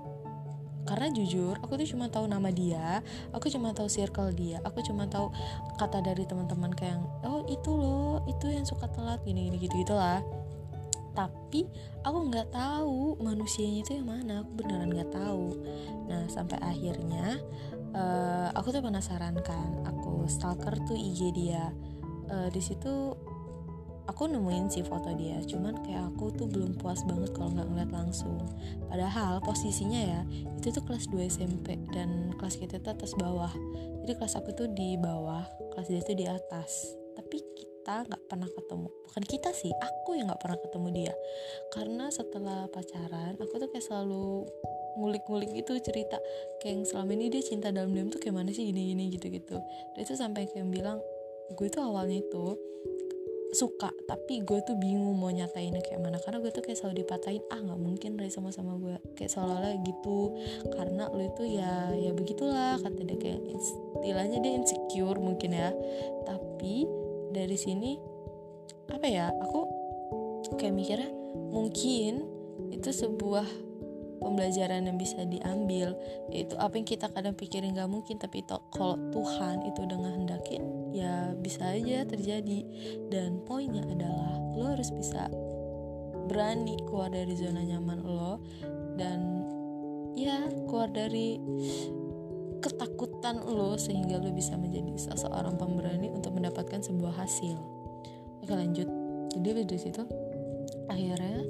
Karena 0.83 1.15
jujur 1.15 1.63
aku 1.63 1.79
tuh 1.79 1.87
cuma 1.95 2.11
tahu 2.11 2.27
nama 2.27 2.51
dia 2.51 2.99
aku 3.31 3.47
cuma 3.47 3.71
tahu 3.71 3.87
circle 3.87 4.35
dia 4.35 4.59
aku 4.67 4.83
cuma 4.83 5.07
tahu 5.07 5.31
kata 5.79 6.03
dari 6.03 6.27
teman-teman 6.27 6.75
kayak 6.75 6.99
oh 7.23 7.47
itu 7.47 7.71
loh 7.71 8.19
itu 8.27 8.51
yang 8.51 8.67
suka 8.67 8.91
telat 8.91 9.23
gini 9.23 9.47
gini 9.47 9.63
gitu 9.63 9.79
gitulah. 9.87 10.19
Tapi 11.15 11.69
aku 12.03 12.19
nggak 12.33 12.51
tahu 12.51 13.15
manusianya 13.23 13.87
itu 13.87 13.93
yang 14.01 14.11
mana 14.11 14.43
aku 14.43 14.51
beneran 14.59 14.91
nggak 14.91 15.13
tahu. 15.15 15.55
Nah 16.11 16.27
sampai 16.27 16.59
akhirnya 16.59 17.39
uh, 17.95 18.49
aku 18.57 18.75
tuh 18.75 18.83
penasaran 18.83 19.39
kan 19.39 19.87
aku 19.87 20.27
stalker 20.27 20.75
tuh 20.83 20.99
IG 20.99 21.31
dia. 21.31 21.71
Uh, 22.27 22.49
di 22.51 22.59
situ 22.59 23.15
aku 24.11 24.27
nemuin 24.27 24.67
sih 24.73 24.83
foto 24.83 25.15
dia 25.15 25.39
cuman 25.47 25.79
kayak 25.87 26.15
aku 26.15 26.35
tuh 26.35 26.47
belum 26.51 26.75
puas 26.79 27.03
banget 27.07 27.31
kalau 27.35 27.55
nggak 27.55 27.69
ngeliat 27.71 27.91
langsung. 27.93 28.39
Padahal 28.91 29.39
posisinya 29.43 30.01
ya 30.01 30.21
itu 30.59 30.75
tuh 30.75 30.83
kelas 30.87 31.07
2 31.11 31.31
SMP 31.31 31.79
dan 31.95 32.35
kelas 32.39 32.59
kita 32.59 32.83
tuh 32.83 32.95
atas 32.95 33.15
bawah. 33.15 33.53
Jadi 34.03 34.13
kelas 34.19 34.35
aku 34.39 34.51
tuh 34.55 34.69
di 34.75 34.99
bawah 34.99 35.47
kelas 35.75 35.89
dia 35.91 36.03
tuh 36.03 36.17
di 36.19 36.27
atas. 36.27 36.99
Tapi 37.15 37.39
kita 37.55 38.07
nggak 38.07 38.23
pernah 38.31 38.49
ketemu 38.51 38.89
bukan 38.89 39.25
kita 39.27 39.51
sih 39.53 39.71
aku 39.75 40.19
yang 40.19 40.31
nggak 40.31 40.43
pernah 40.43 40.59
ketemu 40.59 40.89
dia. 40.91 41.15
Karena 41.71 42.07
setelah 42.11 42.67
pacaran 42.71 43.39
aku 43.39 43.55
tuh 43.59 43.69
kayak 43.71 43.87
selalu 43.87 44.47
ngulik-ngulik 44.93 45.53
itu 45.57 45.73
cerita 45.81 46.21
kayak 46.61 46.73
yang 46.73 46.85
selama 46.85 47.11
ini 47.17 47.33
dia 47.33 47.43
cinta 47.45 47.73
dalam 47.73 47.97
diam 47.97 48.13
tuh 48.13 48.21
kayak 48.21 48.37
mana 48.37 48.51
sih 48.53 48.69
gini-gini 48.69 49.09
gitu-gitu. 49.15 49.57
Dan 49.95 50.01
itu 50.03 50.15
sampai 50.19 50.49
kayak 50.51 50.69
bilang 50.69 50.99
gue 51.53 51.69
tuh 51.69 51.85
awalnya 51.85 52.25
itu 52.25 52.57
suka 53.53 53.93
tapi 54.09 54.41
gue 54.41 54.65
tuh 54.65 54.75
bingung 54.81 55.15
mau 55.21 55.29
nyatainnya 55.29 55.85
kayak 55.85 56.01
mana. 56.01 56.17
Karena 56.19 56.41
gue 56.41 56.51
tuh 56.51 56.65
kayak 56.65 56.81
selalu 56.81 57.05
dipatahin 57.05 57.45
ah 57.53 57.61
nggak 57.61 57.81
mungkin 57.81 58.17
Ray 58.17 58.33
sama 58.33 58.49
sama 58.49 58.81
gue. 58.81 58.97
Kayak 59.15 59.37
seolah-olah 59.37 59.77
gitu. 59.85 60.21
Karena 60.73 61.07
lo 61.13 61.23
itu 61.23 61.45
ya 61.47 61.93
ya 61.93 62.11
begitulah 62.17 62.81
kata 62.81 63.01
dia 63.05 63.19
kayak 63.21 63.41
istilahnya 63.53 64.41
dia 64.41 64.53
insecure 64.57 65.21
mungkin 65.21 65.53
ya. 65.53 65.71
Tapi 66.25 66.89
dari 67.33 67.57
sini 67.61 68.01
apa 68.89 69.07
ya 69.09 69.29
aku 69.31 69.61
kayak 70.57 70.75
mikirnya 70.75 71.11
mungkin 71.53 72.25
itu 72.73 72.89
sebuah 72.89 73.72
pembelajaran 74.23 74.87
yang 74.87 74.97
bisa 74.97 75.27
diambil 75.27 75.99
yaitu 76.31 76.55
apa 76.57 76.79
yang 76.79 76.87
kita 76.87 77.11
kadang 77.11 77.35
pikirin 77.35 77.75
gak 77.75 77.91
mungkin 77.91 78.17
tapi 78.17 78.41
itu 78.41 78.57
kalau 78.71 78.97
Tuhan 79.11 79.67
itu 79.67 79.83
dengan 79.85 80.15
hendakin 80.23 80.63
ya 80.95 81.35
bisa 81.37 81.75
aja 81.75 82.07
terjadi. 82.07 82.63
Dan 83.11 83.43
poinnya 83.43 83.83
adalah 83.85 84.39
lo 84.55 84.65
harus 84.73 84.93
bisa 84.95 85.27
berani 86.31 86.79
keluar 86.87 87.11
dari 87.11 87.35
zona 87.35 87.61
nyaman 87.67 87.99
lo 88.07 88.39
dan 88.95 89.43
ya 90.15 90.47
keluar 90.71 90.89
dari 90.93 91.41
ketakutan 92.63 93.43
lo 93.43 93.75
sehingga 93.75 94.23
lo 94.23 94.31
bisa 94.31 94.55
menjadi 94.55 94.95
seseorang 94.95 95.59
pemberani 95.59 96.13
untuk 96.15 96.39
mendapatkan 96.39 96.79
sebuah 96.79 97.27
hasil. 97.27 97.59
Oke 98.45 98.55
lanjut. 98.55 98.87
Jadi 99.35 99.65
dari 99.67 99.81
situ 99.81 100.03
akhirnya 100.87 101.43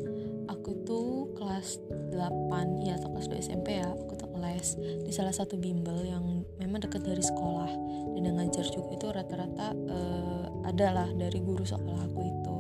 aku 0.53 0.71
tuh 0.85 1.33
kelas 1.35 1.81
8 2.13 2.85
ya 2.85 3.01
atau 3.01 3.09
kelas 3.17 3.29
2 3.33 3.41
SMP 3.41 3.81
ya. 3.81 3.89
Aku 3.89 4.13
tuh 4.15 4.29
les 4.43 4.75
di 4.79 5.13
salah 5.15 5.33
satu 5.33 5.57
bimbel 5.57 6.03
yang 6.05 6.45
memang 6.61 6.83
dekat 6.85 7.07
dari 7.07 7.23
sekolah. 7.23 7.71
Dan 8.13 8.23
yang 8.29 8.37
ngajar 8.43 8.67
juga 8.69 8.91
itu 8.93 9.07
rata-rata 9.09 9.73
uh, 9.73 10.47
adalah 10.69 11.09
dari 11.15 11.41
guru 11.41 11.65
sekolah 11.65 12.03
aku 12.11 12.21
itu. 12.21 12.57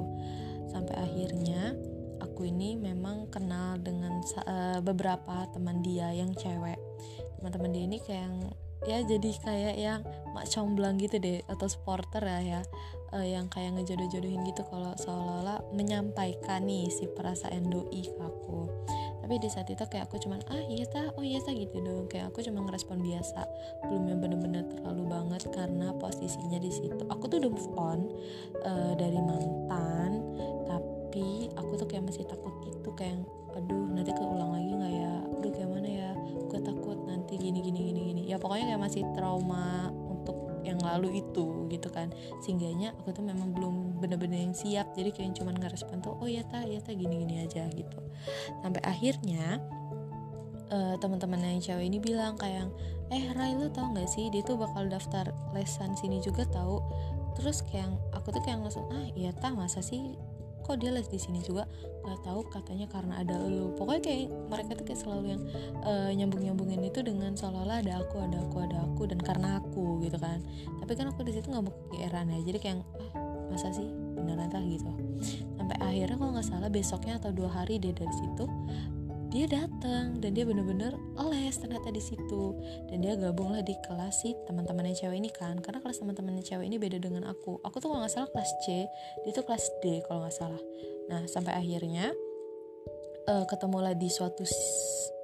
Sampai 0.72 0.94
akhirnya 0.96 1.76
aku 2.22 2.48
ini 2.48 2.78
memang 2.78 3.28
kenal 3.28 3.76
dengan 3.82 4.22
uh, 4.46 4.80
beberapa 4.80 5.44
teman 5.52 5.84
dia 5.84 6.14
yang 6.14 6.32
cewek. 6.32 6.80
Teman-teman 7.38 7.70
dia 7.74 7.84
ini 7.84 7.98
kayak 8.00 8.22
yang 8.24 8.36
ya 8.82 8.98
jadi 9.06 9.30
kayak 9.38 9.76
yang 9.78 10.00
mak 10.34 10.50
comblang 10.50 10.98
gitu 10.98 11.22
deh 11.22 11.38
atau 11.46 11.70
supporter 11.70 12.18
ya 12.18 12.40
ya 12.42 12.62
uh, 13.12 13.26
yang 13.26 13.46
kayak 13.52 13.76
ngejodoh-jodohin 13.76 14.42
gitu 14.48 14.64
kalau 14.66 14.96
seolah-olah 14.96 15.60
menyampaikan 15.76 16.64
nih 16.64 16.88
si 16.88 17.06
perasaan 17.06 17.68
doi 17.68 18.02
ke 18.08 18.20
aku. 18.20 18.66
Tapi 19.22 19.38
di 19.38 19.48
saat 19.48 19.70
itu 19.70 19.84
kayak 19.86 20.10
aku 20.10 20.18
cuman 20.18 20.42
ah 20.50 20.58
iya 20.66 20.82
ta 20.90 21.14
oh 21.14 21.22
iya 21.22 21.38
ta 21.38 21.54
gitu 21.54 21.78
dong 21.78 22.10
kayak 22.10 22.34
aku 22.34 22.42
cuma 22.42 22.58
ngerespon 22.66 22.98
biasa. 22.98 23.46
Belum 23.86 24.04
yang 24.10 24.18
bener-bener 24.18 24.66
terlalu 24.66 25.06
banget 25.06 25.46
karena 25.54 25.94
posisinya 25.94 26.58
di 26.58 26.72
situ. 26.74 27.04
Aku 27.06 27.30
tuh 27.30 27.38
udah 27.38 27.52
move 27.52 27.70
on 27.78 28.10
uh, 28.66 28.92
dari 28.98 29.20
mantan 29.22 30.26
tapi 30.66 31.52
aku 31.54 31.78
tuh 31.78 31.86
kayak 31.86 32.08
masih 32.08 32.26
takut 32.26 32.50
gitu 32.66 32.90
kayak 32.98 33.20
aduh 33.52 33.84
nanti 33.92 34.10
keulang 34.16 34.58
lagi 34.58 34.72
nggak 34.74 34.92
ya? 34.96 35.14
Aduh 35.38 35.50
kayak 35.54 35.70
mana 35.70 35.88
ya? 35.88 36.10
Gue 36.50 36.60
takut 36.64 36.98
nanti 37.06 37.38
gini 37.38 37.62
gini 37.62 37.80
gini 37.92 38.00
gini. 38.10 38.22
Ya 38.26 38.42
pokoknya 38.42 38.74
kayak 38.74 38.82
masih 38.82 39.06
trauma 39.14 39.92
yang 40.62 40.78
lalu 40.80 41.22
itu 41.22 41.66
gitu 41.68 41.88
kan. 41.90 42.10
Sehingganya 42.42 42.94
aku 43.02 43.14
tuh 43.14 43.24
memang 43.26 43.54
belum 43.54 44.00
bener-bener 44.02 44.46
yang 44.50 44.56
siap 44.56 44.94
jadi 44.96 45.10
kayak 45.14 45.38
cuman 45.38 45.58
ngerespon 45.58 46.02
tuh 46.02 46.16
oh 46.18 46.28
ya 46.28 46.42
ta 46.48 46.64
ya 46.66 46.78
ta 46.82 46.94
gini-gini 46.94 47.44
aja 47.44 47.66
gitu. 47.70 47.98
Sampai 48.62 48.82
akhirnya 48.82 49.60
uh, 50.72 50.94
teman-teman 50.98 51.58
yang 51.58 51.62
cewek 51.62 51.86
ini 51.86 51.98
bilang 52.00 52.34
kayak 52.40 52.72
eh 53.12 53.28
Rai 53.36 53.52
lu 53.52 53.68
tau 53.68 53.92
gak 53.92 54.08
sih 54.08 54.32
dia 54.32 54.40
tuh 54.40 54.56
bakal 54.56 54.88
daftar 54.88 55.28
lesan 55.52 55.92
sini 56.00 56.24
juga 56.24 56.48
tahu 56.48 56.80
terus 57.36 57.60
kayak 57.68 57.92
aku 58.16 58.32
tuh 58.32 58.40
kayak 58.44 58.64
langsung 58.64 58.88
ah 58.92 59.08
iya 59.12 59.32
ta 59.36 59.52
masa 59.52 59.84
sih 59.84 60.16
kok 60.62 60.78
dia 60.78 60.90
les 60.94 61.06
di 61.06 61.18
sini 61.18 61.42
juga? 61.42 61.66
Nggak 62.02 62.20
tahu 62.24 62.40
katanya 62.50 62.86
karena 62.90 63.20
ada 63.22 63.36
lu. 63.42 63.74
Pokoknya 63.76 64.02
kayak 64.02 64.26
mereka 64.48 64.70
tuh 64.78 64.84
kayak 64.86 65.00
selalu 65.02 65.24
yang 65.36 65.42
uh, 65.82 66.08
eh, 66.08 66.10
nyambung 66.16 66.42
nyambungin 66.42 66.82
itu 66.86 67.02
dengan 67.02 67.34
seolah-olah 67.34 67.82
ada 67.82 68.02
aku 68.02 68.16
ada 68.22 68.38
aku 68.42 68.56
ada 68.62 68.78
aku 68.86 69.02
dan 69.10 69.20
karena 69.22 69.48
aku 69.62 70.02
gitu 70.02 70.18
kan. 70.18 70.42
Tapi 70.82 70.92
kan 70.94 71.06
aku 71.10 71.20
di 71.26 71.32
situ 71.34 71.46
nggak 71.50 71.64
mau 71.66 71.74
kegeeran 71.90 72.26
ya. 72.32 72.38
Jadi 72.46 72.58
kayak 72.58 72.76
ah 72.80 72.86
masa 73.52 73.68
sih? 73.74 73.88
Beneran 74.16 74.48
tah? 74.48 74.62
Gitu. 74.62 74.90
Sampai 75.60 75.76
akhirnya 75.82 76.16
kalau 76.16 76.32
nggak 76.34 76.48
salah 76.48 76.70
besoknya 76.72 77.18
atau 77.20 77.30
dua 77.34 77.50
hari 77.50 77.76
dia 77.82 77.92
dari 77.92 78.14
situ 78.14 78.44
dia 79.32 79.48
datang 79.48 80.20
dan 80.20 80.30
dia 80.36 80.44
bener-bener 80.44 80.92
les 81.32 81.56
ternyata 81.56 81.88
di 81.88 82.02
situ. 82.04 82.52
Dan 82.92 83.00
dia 83.00 83.16
gabung 83.16 83.56
lah 83.56 83.64
di 83.64 83.72
kelas 83.88 84.20
si 84.20 84.36
teman-temannya 84.44 84.92
cewek 84.92 85.16
ini 85.16 85.32
kan. 85.32 85.56
Karena 85.64 85.80
kelas 85.80 86.04
teman-temannya 86.04 86.44
cewek 86.44 86.68
ini 86.68 86.76
beda 86.76 87.00
dengan 87.00 87.24
aku. 87.24 87.56
Aku 87.64 87.80
tuh 87.80 87.88
kalau 87.88 88.04
nggak 88.04 88.12
salah 88.12 88.28
kelas 88.28 88.52
C 88.68 88.84
dia 89.24 89.32
tuh 89.32 89.44
kelas 89.48 89.64
D 89.80 90.04
kalau 90.04 90.28
nggak 90.28 90.36
salah. 90.36 90.62
Nah 91.08 91.24
sampai 91.24 91.56
akhirnya 91.56 92.12
uh, 93.32 93.44
ketemulah 93.48 93.96
di 93.96 94.12
suatu 94.12 94.44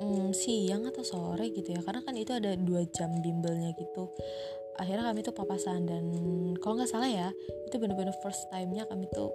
um, 0.01 0.33
siang 0.33 0.89
atau 0.89 1.05
sore 1.05 1.53
gitu 1.53 1.77
ya. 1.77 1.85
Karena 1.85 2.01
kan 2.01 2.17
itu 2.17 2.33
ada 2.33 2.57
dua 2.57 2.89
jam 2.89 3.13
bimbelnya 3.21 3.77
gitu. 3.77 4.09
Akhirnya 4.81 5.05
kami 5.13 5.21
tuh 5.21 5.37
papasan 5.37 5.85
dan 5.85 6.09
kalau 6.65 6.81
nggak 6.81 6.89
salah 6.89 7.11
ya 7.13 7.29
itu 7.69 7.77
bener-bener 7.77 8.17
first 8.25 8.49
time-nya 8.49 8.89
kami 8.89 9.05
tuh 9.13 9.29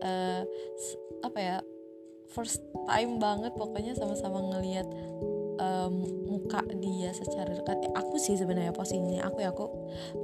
uh, 0.00 0.42
apa 1.20 1.38
ya 1.38 1.56
first 2.30 2.62
time 2.86 3.18
banget 3.18 3.52
pokoknya 3.58 3.92
sama-sama 3.98 4.38
ngelihat 4.54 4.86
um, 5.60 5.94
muka 6.26 6.64
dia 6.80 7.12
secara 7.12 7.52
dekat. 7.52 7.76
Eh, 7.84 7.92
aku 7.92 8.16
sih 8.16 8.38
sebenarnya 8.38 8.72
posisinya 8.72 9.28
aku 9.28 9.44
ya 9.44 9.52
aku 9.52 9.66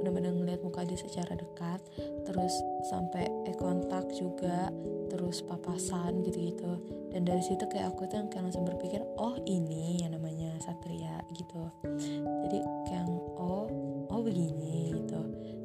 benar-benar 0.01 0.33
ngelihat 0.33 0.61
muka 0.65 0.83
dia 0.87 0.97
secara 0.97 1.37
dekat 1.37 1.79
terus 2.25 2.53
sampai 2.89 3.29
eh, 3.45 3.55
kontak 3.55 4.07
juga 4.15 4.73
terus 5.07 5.43
papasan 5.45 6.25
gitu-gitu. 6.25 6.79
Dan 7.13 7.23
dari 7.23 7.39
situ 7.39 7.63
kayak 7.69 7.95
aku 7.95 8.09
tuh 8.09 8.27
kayak 8.27 8.51
langsung 8.51 8.67
berpikir 8.67 8.99
oh 9.15 9.39
ini 9.47 10.03
yang 10.03 10.15
namanya 10.15 10.51
satria 10.59 11.23
gitu. 11.31 11.71
Jadi 12.47 12.59
kayak 12.89 13.07
oh 13.39 13.67
oh 14.11 14.21
begini 14.23 14.95
gitu. 14.95 15.21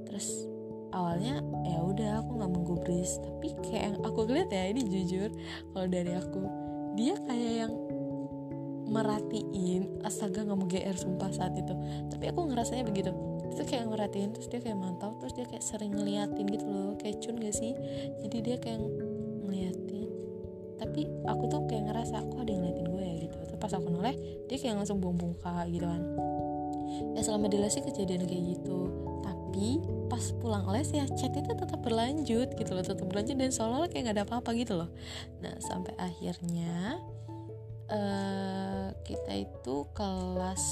Terus 0.07 0.52
awalnya 0.93 1.41
ya 1.67 1.81
udah 1.81 2.23
aku 2.23 2.31
nggak 2.39 2.53
menggubris. 2.53 3.19
Tapi 3.19 3.49
kayak 3.65 3.83
yang 3.83 3.97
aku 4.05 4.29
lihat 4.29 4.49
ya 4.53 4.65
ini 4.71 4.83
jujur 4.87 5.29
kalau 5.73 5.87
dari 5.89 6.13
aku 6.15 6.41
dia 6.95 7.17
kayak 7.25 7.53
yang 7.67 7.73
merhatiin 8.93 10.05
astaga 10.05 10.45
nggak 10.45 10.59
mau 10.61 10.69
gr 10.69 10.97
sumpah 10.97 11.33
saat 11.33 11.57
itu. 11.57 11.73
Tapi 12.13 12.25
aku 12.29 12.53
ngerasanya 12.53 12.85
begitu. 12.85 13.11
Itu 13.53 13.65
kayak 13.65 13.89
merhatiin 13.89 14.33
terus 14.37 14.49
dia 14.53 14.61
kayak 14.61 14.79
mantau 14.81 15.17
terus 15.21 15.33
dia 15.37 15.49
kayak 15.49 15.65
sering 15.65 15.93
ngeliatin 15.97 16.45
gitu 16.49 16.67
loh. 16.69 16.93
Kayak 17.01 17.25
cun 17.25 17.37
gak 17.41 17.57
sih? 17.57 17.73
Jadi 18.25 18.37
dia 18.45 18.57
kayak 18.61 18.81
ngeliatin. 19.49 20.09
Tapi 20.77 21.09
aku 21.29 21.43
tuh 21.49 21.65
kayak 21.69 21.89
ngerasa 21.89 22.21
aku 22.21 22.45
ada 22.45 22.51
yang 22.53 22.61
ngeliatin 22.65 22.87
gue 22.89 23.05
ya 23.05 23.15
gitu. 23.29 23.37
Terus 23.49 23.61
pas 23.61 23.73
aku 23.73 23.89
noleh 23.89 24.17
dia 24.49 24.57
kayak 24.61 24.77
langsung 24.77 25.01
buang 25.01 25.17
muka 25.17 25.65
gitu 25.69 25.85
kan. 25.89 26.03
Ya 27.17 27.21
selama 27.25 27.49
di 27.49 27.57
les 27.61 27.73
sih 27.73 27.85
kejadian 27.85 28.29
kayak 28.29 28.45
gitu. 28.57 28.79
Tapi 29.25 29.42
pas 30.13 30.25
pulang 30.41 30.69
les 30.69 30.89
ya 30.93 31.05
chat 31.17 31.33
itu 31.33 31.53
tetap 31.53 31.81
berlanjut 31.81 32.53
gitu 32.57 32.71
loh 32.73 32.85
tetap 32.85 33.05
berlanjut 33.09 33.37
dan 33.37 33.49
seolah-olah 33.49 33.89
kayak 33.89 34.03
nggak 34.09 34.17
ada 34.21 34.25
apa-apa 34.29 34.51
gitu 34.57 34.77
loh. 34.77 34.91
Nah 35.41 35.57
sampai 35.61 35.97
akhirnya 35.97 37.01
uh, 37.89 38.93
kita 39.05 39.33
itu 39.49 39.77
kelas 39.97 40.65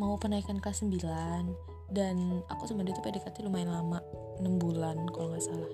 mau 0.00 0.16
penaikan 0.16 0.56
kelas 0.56 0.84
9 0.84 1.92
dan 1.92 2.16
aku 2.48 2.64
sama 2.64 2.82
dia 2.82 2.96
tuh 2.96 3.04
PDKT 3.04 3.44
lumayan 3.44 3.72
lama 3.72 4.00
6 4.40 4.48
bulan 4.56 4.96
kalau 5.12 5.36
nggak 5.36 5.44
salah. 5.44 5.72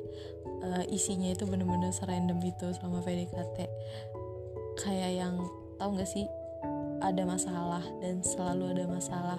Uh, 0.59 0.85
isinya 0.91 1.31
itu 1.31 1.47
bener-bener 1.47 1.95
serandom 1.95 2.43
itu 2.43 2.67
selama 2.75 2.99
PDKT 3.07 3.71
kayak 4.83 5.13
yang 5.23 5.35
tahu 5.79 5.95
nggak 5.95 6.11
sih 6.11 6.27
ada 6.99 7.23
masalah 7.23 7.83
dan 8.03 8.23
selalu 8.27 8.75
ada 8.75 8.85
masalah 8.91 9.39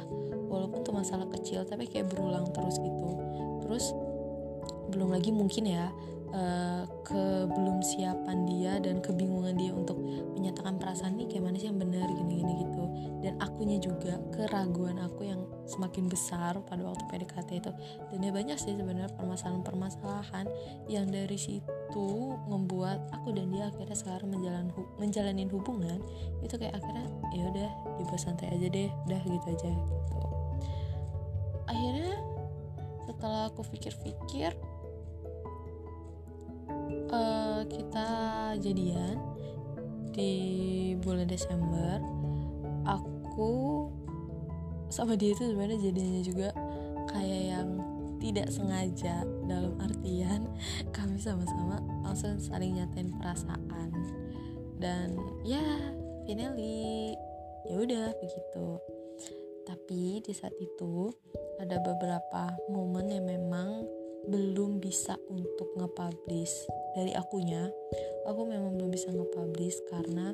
walaupun 0.49 0.81
tuh 0.81 0.91
masalah 0.97 1.29
kecil 1.29 1.63
tapi 1.63 1.85
kayak 1.85 2.09
berulang 2.09 2.49
terus 2.51 2.75
gitu. 2.81 3.09
Terus 3.63 3.93
belum 4.89 5.13
lagi 5.13 5.29
mungkin 5.29 5.69
ya 5.69 5.93
uh, 6.33 6.83
kebelum 7.05 7.81
siapan 7.81 8.45
dia 8.49 8.77
dan 8.81 9.01
kebingungan 9.01 9.55
dia 9.57 9.71
untuk 9.73 9.97
menyatakan 10.33 10.77
perasaan 10.77 11.17
nih 11.17 11.27
kayak 11.29 11.43
mana 11.45 11.57
sih 11.57 11.69
yang 11.69 11.79
benar? 11.79 12.07
gini-gini 12.09 12.65
gitu. 12.65 12.83
Dan 13.19 13.35
akunya 13.43 13.77
juga 13.83 14.15
keraguan 14.31 14.95
aku 15.03 15.27
yang 15.27 15.43
semakin 15.67 16.07
besar 16.07 16.57
pada 16.65 16.81
waktu 16.88 17.03
PDKT 17.12 17.49
itu. 17.59 17.71
Dan 18.09 18.19
ya 18.23 18.31
banyak 18.31 18.57
sih 18.57 18.73
sebenarnya 18.73 19.12
permasalahan-permasalahan 19.19 20.47
yang 20.88 21.05
dari 21.12 21.35
situ 21.35 22.09
membuat 22.47 23.03
aku 23.12 23.35
dan 23.35 23.51
dia 23.51 23.67
akhirnya 23.67 23.97
sekarang 23.97 24.31
menjalan 24.31 24.71
hu 24.71 24.88
menjalanin 24.97 25.51
hubungan. 25.51 25.99
Itu 26.41 26.55
kayak 26.55 26.79
akhirnya 26.79 27.05
ya 27.35 27.43
udah 27.51 27.69
dibuat 27.99 28.21
santai 28.23 28.47
aja 28.55 28.67
deh 28.71 28.89
udah 29.05 29.21
gitu 29.27 29.47
aja 29.51 29.69
gitu 29.69 30.38
akhirnya 31.69 32.17
setelah 33.05 33.53
aku 33.53 33.62
pikir-pikir 33.69 34.51
uh, 37.13 37.62
kita 37.69 38.10
jadian 38.58 39.17
di 40.10 40.34
bulan 40.99 41.29
Desember 41.29 42.01
aku 42.84 43.88
sama 44.89 45.13
dia 45.13 45.38
itu 45.38 45.53
sebenarnya 45.53 45.79
jadinya 45.79 46.21
juga 46.25 46.49
kayak 47.13 47.43
yang 47.55 47.69
tidak 48.19 48.51
sengaja 48.51 49.23
dalam 49.47 49.73
artian 49.79 50.49
kami 50.95 51.17
sama-sama 51.21 51.79
langsung 52.03 52.36
saling 52.41 52.75
nyatain 52.75 53.15
perasaan. 53.15 53.89
Dan 54.79 55.15
ya 55.43 55.63
finally 56.27 57.15
ya 57.67 57.75
udah 57.79 58.05
begitu 58.19 58.79
tapi 59.69 60.17
di 60.25 60.34
saat 60.34 60.58
itu 60.58 61.13
ada 61.62 61.77
beberapa 61.77 62.58
momen 62.73 63.13
yang 63.13 63.29
memang 63.29 63.86
belum 64.25 64.82
bisa 64.82 65.13
untuk 65.29 65.69
nge-publish. 65.77 66.65
Dari 66.97 67.13
akunya 67.13 67.69
aku 68.25 68.49
memang 68.49 68.73
belum 68.82 68.89
bisa 68.89 69.13
nge-publish 69.13 69.77
karena 69.93 70.34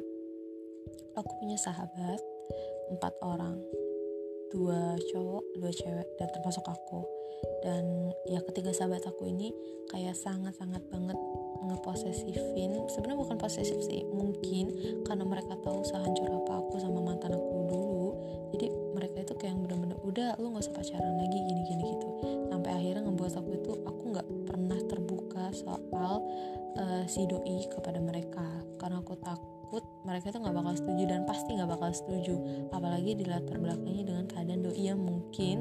aku 1.20 1.32
punya 1.44 1.60
sahabat 1.60 2.24
empat 2.96 3.14
orang. 3.20 3.60
Dua 4.56 4.96
cowok 5.12 5.44
dua 5.60 5.72
cewek 5.76 6.08
dan 6.16 6.32
termasuk 6.32 6.64
aku 6.64 7.15
dan 7.66 8.14
ya 8.30 8.40
ketiga 8.46 8.72
sahabat 8.74 9.06
aku 9.06 9.30
ini 9.30 9.50
kayak 9.90 10.18
sangat-sangat 10.18 10.82
banget 10.90 11.18
ngeposesifin. 11.66 12.86
Sebenarnya 12.90 13.20
bukan 13.20 13.38
posesif 13.42 13.80
sih 13.82 14.06
mungkin 14.14 14.70
karena 15.06 15.26
mereka 15.26 15.58
tahu 15.66 15.82
sehancur 15.82 16.30
apa 16.30 16.62
aku 16.62 16.78
sama 16.78 17.02
mantan 17.02 17.34
aku 17.34 17.58
dulu. 17.70 18.10
Jadi 18.54 18.68
mereka 18.94 19.18
itu 19.26 19.34
kayak 19.36 19.58
bener-bener 19.60 19.98
udah 20.06 20.38
lu 20.38 20.54
nggak 20.54 20.64
usah 20.70 20.76
pacaran 20.78 21.16
lagi 21.18 21.38
gini-gini 21.42 21.84
gitu. 21.98 22.10
Sampai 22.54 22.72
akhirnya 22.72 23.02
ngebuat 23.10 23.34
aku 23.34 23.50
itu 23.58 23.72
aku 23.84 24.04
nggak 24.14 24.28
pernah 24.46 24.80
terbuka 24.86 25.44
soal 25.52 26.14
uh, 26.78 27.04
si 27.10 27.26
doi 27.26 27.66
kepada 27.68 27.98
mereka. 27.98 28.46
Karena 28.78 29.02
aku 29.02 29.18
takut 29.20 29.55
mereka 30.06 30.32
itu 30.32 30.38
nggak 30.42 30.56
bakal 30.56 30.74
setuju 30.78 31.04
dan 31.10 31.22
pasti 31.26 31.50
nggak 31.58 31.72
bakal 31.72 31.90
setuju. 31.92 32.36
Apalagi 32.72 33.12
di 33.18 33.26
latar 33.26 33.58
belakangnya 33.58 34.04
dengan 34.06 34.26
keadaan 34.30 34.62
doi 34.62 34.82
yang 34.82 35.00
mungkin 35.02 35.56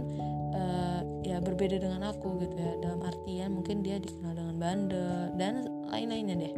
uh, 0.53 1.01
ya 1.25 1.41
berbeda 1.41 1.81
dengan 1.81 2.13
aku 2.13 2.39
gitu 2.45 2.55
ya. 2.57 2.73
Dalam 2.81 3.01
artian 3.03 3.51
mungkin 3.57 3.81
dia 3.81 3.97
dikenal 3.99 4.33
dengan 4.37 4.57
bandel 4.61 5.33
dan 5.41 5.67
lain-lainnya 5.89 6.37
deh. 6.37 6.55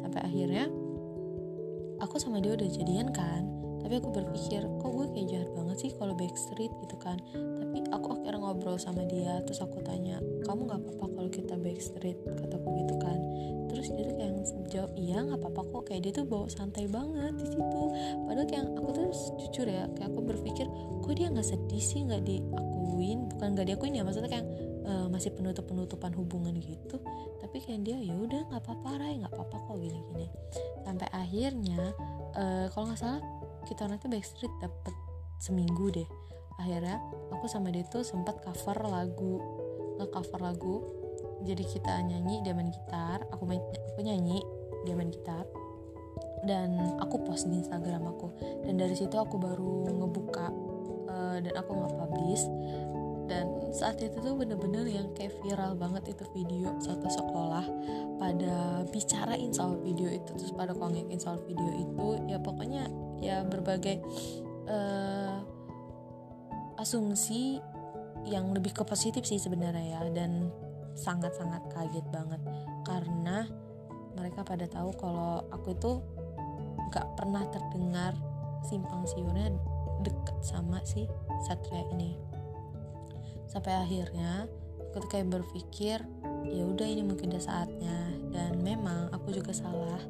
Sampai 0.00 0.20
akhirnya 0.24 0.64
aku 2.00 2.16
sama 2.16 2.40
dia 2.40 2.56
udah 2.56 2.68
jadian 2.68 3.12
kan. 3.12 3.46
Tapi 3.80 3.96
aku 3.96 4.12
berpikir 4.12 4.62
kok 4.78 4.90
gue 4.92 5.06
kayak 5.16 5.28
jahat 5.28 5.50
banget 5.56 5.76
sih 5.82 5.90
kalau 5.96 6.12
backstreet 6.14 6.70
gitu 6.84 6.96
kan 7.00 7.16
aku 7.90 8.18
akhirnya 8.18 8.40
ngobrol 8.42 8.76
sama 8.78 9.06
dia 9.06 9.38
terus 9.46 9.62
aku 9.62 9.82
tanya 9.82 10.18
kamu 10.46 10.66
nggak 10.66 10.80
apa-apa 10.82 11.06
kalau 11.14 11.30
kita 11.30 11.54
backstreet? 11.54 12.18
Kataku 12.26 12.68
gitu 12.82 12.94
kan. 12.98 13.18
Terus 13.70 13.86
dia 13.94 14.04
tuh 14.10 14.16
kayak 14.18 14.32
jawab 14.72 14.92
iya 14.98 15.18
nggak 15.22 15.38
apa-apa 15.38 15.62
kok. 15.70 15.82
Kayak 15.90 16.00
dia 16.02 16.12
tuh 16.22 16.24
bawa 16.26 16.46
santai 16.50 16.84
banget 16.90 17.32
di 17.38 17.46
situ. 17.46 17.82
Padahal 18.26 18.46
kayak 18.48 18.66
aku 18.74 18.88
tuh 18.90 19.06
jujur 19.38 19.66
ya 19.68 19.84
kayak 19.94 20.08
aku 20.10 20.20
berpikir 20.26 20.66
kok 21.00 21.12
dia 21.14 21.26
nggak 21.30 21.46
sedih 21.46 21.82
sih 21.82 22.00
nggak 22.06 22.22
diakuin? 22.26 23.18
Bukan 23.36 23.48
nggak 23.54 23.66
diakuin 23.70 23.94
ya 23.94 24.02
maksudnya 24.02 24.30
kayak 24.30 24.46
uh, 24.86 25.06
masih 25.06 25.30
penutup 25.34 25.64
penutupan 25.68 26.10
hubungan 26.16 26.54
gitu. 26.58 26.98
Tapi 27.38 27.56
kayak 27.62 27.80
dia 27.86 27.98
ya 28.00 28.14
udah 28.16 28.40
nggak 28.50 28.62
apa-apa 28.64 28.90
Ray 28.98 29.14
nggak 29.22 29.32
apa-apa 29.32 29.56
kok 29.70 29.76
gini-gini. 29.78 30.26
Sampai 30.82 31.08
akhirnya 31.14 31.94
uh, 32.34 32.66
kalau 32.74 32.90
nggak 32.90 33.00
salah 33.00 33.22
kita 33.68 33.86
nanti 33.86 34.08
backstreet 34.08 34.50
dapet 34.58 34.94
seminggu 35.40 35.88
deh 35.88 36.08
akhirnya 36.60 37.00
aku 37.32 37.48
sama 37.48 37.72
dia 37.72 37.88
tuh 37.88 38.04
sempat 38.04 38.44
cover 38.44 38.84
lagu 38.84 39.40
nge 39.96 40.06
cover 40.12 40.40
lagu 40.44 41.00
jadi 41.40 41.64
kita 41.64 42.04
nyanyi 42.04 42.44
dia 42.44 42.52
main 42.52 42.68
gitar. 42.68 43.24
Aku 43.32 43.48
main 43.48 43.60
aku 43.92 44.00
nyanyi 44.04 44.44
dia 44.84 44.94
main 44.96 45.08
gitar. 45.08 45.48
Dan 46.44 47.00
aku 47.00 47.20
post 47.24 47.48
di 47.48 47.60
Instagram 47.60 48.04
aku. 48.08 48.28
Dan 48.64 48.80
dari 48.80 48.96
situ 48.96 49.16
aku 49.16 49.40
baru 49.40 49.88
ngebuka 49.92 50.46
uh, 51.08 51.36
dan 51.40 51.54
aku 51.56 51.72
nge-publish. 51.76 52.44
Dan 53.30 53.46
saat 53.70 54.02
itu 54.02 54.18
tuh 54.18 54.34
bener-bener 54.34 54.90
yang 54.90 55.06
kayak 55.14 55.30
viral 55.38 55.78
banget 55.78 56.18
itu 56.18 56.26
video 56.34 56.74
satu 56.82 57.06
sekolah 57.06 57.62
pada 58.18 58.82
bicarain 58.90 59.54
soal 59.54 59.78
video 59.78 60.10
itu 60.10 60.34
terus 60.34 60.50
pada 60.50 60.74
kongekin 60.74 61.20
soal 61.20 61.38
video 61.46 61.70
itu. 61.72 62.08
Ya 62.28 62.36
pokoknya 62.42 62.90
ya 63.22 63.46
berbagai 63.46 64.02
uh, 64.68 65.39
asumsi 66.80 67.60
yang 68.24 68.52
lebih 68.52 68.72
ke 68.72 68.82
positif 68.84 69.24
sih 69.24 69.40
sebenarnya 69.40 69.96
ya 69.96 70.00
dan 70.12 70.48
sangat-sangat 70.96 71.62
kaget 71.72 72.04
banget. 72.12 72.40
Karena 72.84 73.46
mereka 74.16 74.42
pada 74.42 74.66
tahu 74.66 74.90
kalau 74.98 75.44
aku 75.52 75.76
itu 75.76 75.92
gak 76.90 77.06
pernah 77.14 77.46
terdengar 77.48 78.12
simpang 78.66 79.06
siurnya 79.08 79.54
deket 80.04 80.36
sama 80.42 80.80
si 80.84 81.06
Satria 81.46 81.84
ini. 81.96 82.16
Sampai 83.48 83.74
akhirnya 83.76 84.46
aku 84.90 85.06
tuh 85.06 85.10
kayak 85.10 85.30
berpikir 85.30 85.98
ya 86.44 86.62
udah 86.66 86.86
ini 86.86 87.02
mungkin 87.06 87.32
udah 87.32 87.44
saatnya. 87.44 87.98
Dan 88.30 88.60
memang 88.62 89.10
aku 89.14 89.34
juga 89.34 89.54
salah. 89.54 90.00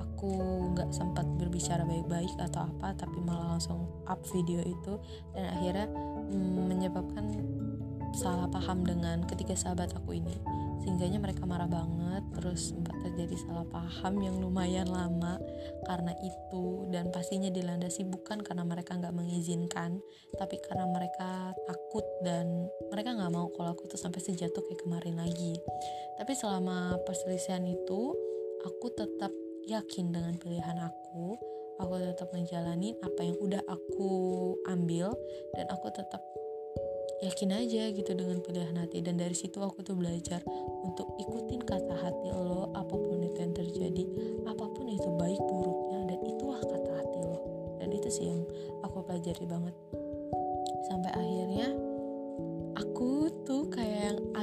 Aku 0.00 0.30
nggak 0.72 0.94
sempat 0.94 1.26
berbicara 1.36 1.84
baik-baik 1.84 2.32
atau 2.40 2.64
apa 2.64 2.96
tapi 2.96 3.18
malah 3.20 3.58
langsung 3.58 3.88
up 4.08 4.22
video 4.30 4.62
itu. 4.62 4.94
Dan 5.34 5.44
akhirnya 5.52 5.86
mm, 6.30 6.68
menyebabkan 6.70 7.24
salah 8.14 8.46
paham 8.46 8.86
dengan 8.86 9.26
ketiga 9.26 9.58
sahabat 9.58 9.90
aku 9.98 10.14
ini. 10.16 10.38
Sehingganya 10.84 11.16
mereka 11.18 11.48
marah 11.48 11.66
banget 11.66 12.22
terus 12.36 12.70
sempat 12.70 12.94
terjadi 13.02 13.34
salah 13.40 13.64
paham 13.66 14.20
yang 14.20 14.36
lumayan 14.38 14.86
lama 14.86 15.40
karena 15.88 16.12
itu 16.20 16.86
dan 16.92 17.08
pastinya 17.08 17.48
dilandasi 17.48 18.04
bukan 18.04 18.44
karena 18.44 18.68
mereka 18.68 18.94
nggak 18.94 19.16
mengizinkan 19.16 19.98
tapi 20.36 20.60
karena 20.60 20.84
mereka 20.84 21.56
takut 21.64 22.04
dan 22.20 22.68
mereka 22.92 23.16
nggak 23.16 23.32
mau 23.32 23.48
kalau 23.56 23.72
aku 23.72 23.88
tuh 23.88 23.98
sampai 23.98 24.20
sejatuh 24.20 24.60
kayak 24.60 24.84
kemarin 24.84 25.16
lagi. 25.18 25.56
Tapi 26.20 26.32
selama 26.36 27.00
perselisihan 27.02 27.64
itu 27.64 28.14
aku 28.62 28.86
tetap 28.94 29.32
yakin 29.64 30.12
dengan 30.12 30.36
pilihan 30.36 30.78
aku 30.84 31.53
aku 31.80 31.94
tetap 31.98 32.28
menjalani 32.30 32.94
apa 33.02 33.20
yang 33.24 33.36
udah 33.40 33.62
aku 33.66 34.10
ambil 34.70 35.14
dan 35.58 35.66
aku 35.70 35.90
tetap 35.90 36.22
yakin 37.24 37.56
aja 37.56 37.88
gitu 37.94 38.10
dengan 38.12 38.38
pilihan 38.44 38.76
hati. 38.76 39.00
Dan 39.00 39.16
dari 39.16 39.32
situ 39.32 39.56
aku 39.62 39.80
tuh 39.80 39.96
belajar 39.96 40.44
untuk 40.84 41.08
ikutin 41.16 41.64
kata 41.64 41.94
hati 41.96 42.28
lo 42.30 42.68
apa 42.76 42.94
pun 42.94 43.24
itu 43.24 43.38
yang 43.40 43.54
terjadi 43.56 44.04
apa 44.44 44.64
pun 44.68 44.86
itu 44.92 45.08
baik 45.16 45.40
buruknya 45.40 46.14
dan 46.14 46.18
itulah 46.24 46.60
kata 46.60 46.90
hati 47.00 47.18
lo. 47.24 47.38
Dan 47.80 47.88
itu 47.94 48.08
sih 48.12 48.26
yang 48.28 48.42
aku 48.84 49.00
pelajari 49.04 49.44
banget. 49.48 49.74
Sampai 50.84 51.10
akhirnya 51.16 51.68
aku 52.76 53.23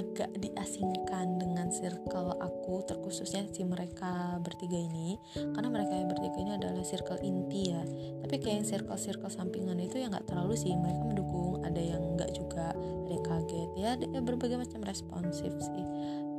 agak 0.01 0.33
diasingkan 0.41 1.37
dengan 1.37 1.69
circle 1.69 2.33
aku 2.41 2.81
terkhususnya 2.89 3.45
si 3.53 3.61
mereka 3.61 4.41
bertiga 4.41 4.75
ini. 4.75 5.21
Karena 5.37 5.69
mereka 5.69 5.93
yang 5.93 6.09
bertiga 6.09 6.37
ini 6.41 6.51
adalah 6.57 6.81
circle 6.81 7.21
inti 7.21 7.69
ya. 7.69 7.85
Tapi 8.25 8.35
kayak 8.41 8.55
yang 8.61 8.67
circle-circle 8.67 9.29
sampingan 9.29 9.77
itu 9.77 10.01
ya 10.01 10.09
nggak 10.09 10.25
terlalu 10.25 10.57
sih. 10.57 10.73
Mereka 10.73 11.01
mendukung 11.05 11.61
ada 11.61 11.77
yang 11.77 12.17
nggak 12.17 12.33
juga 12.33 12.73
ada 12.73 13.11
yang 13.13 13.25
kaget. 13.25 13.69
Ya 13.77 13.89
ada 13.93 14.19
berbagai 14.25 14.57
macam 14.57 14.81
responsif 14.81 15.53
sih. 15.53 15.85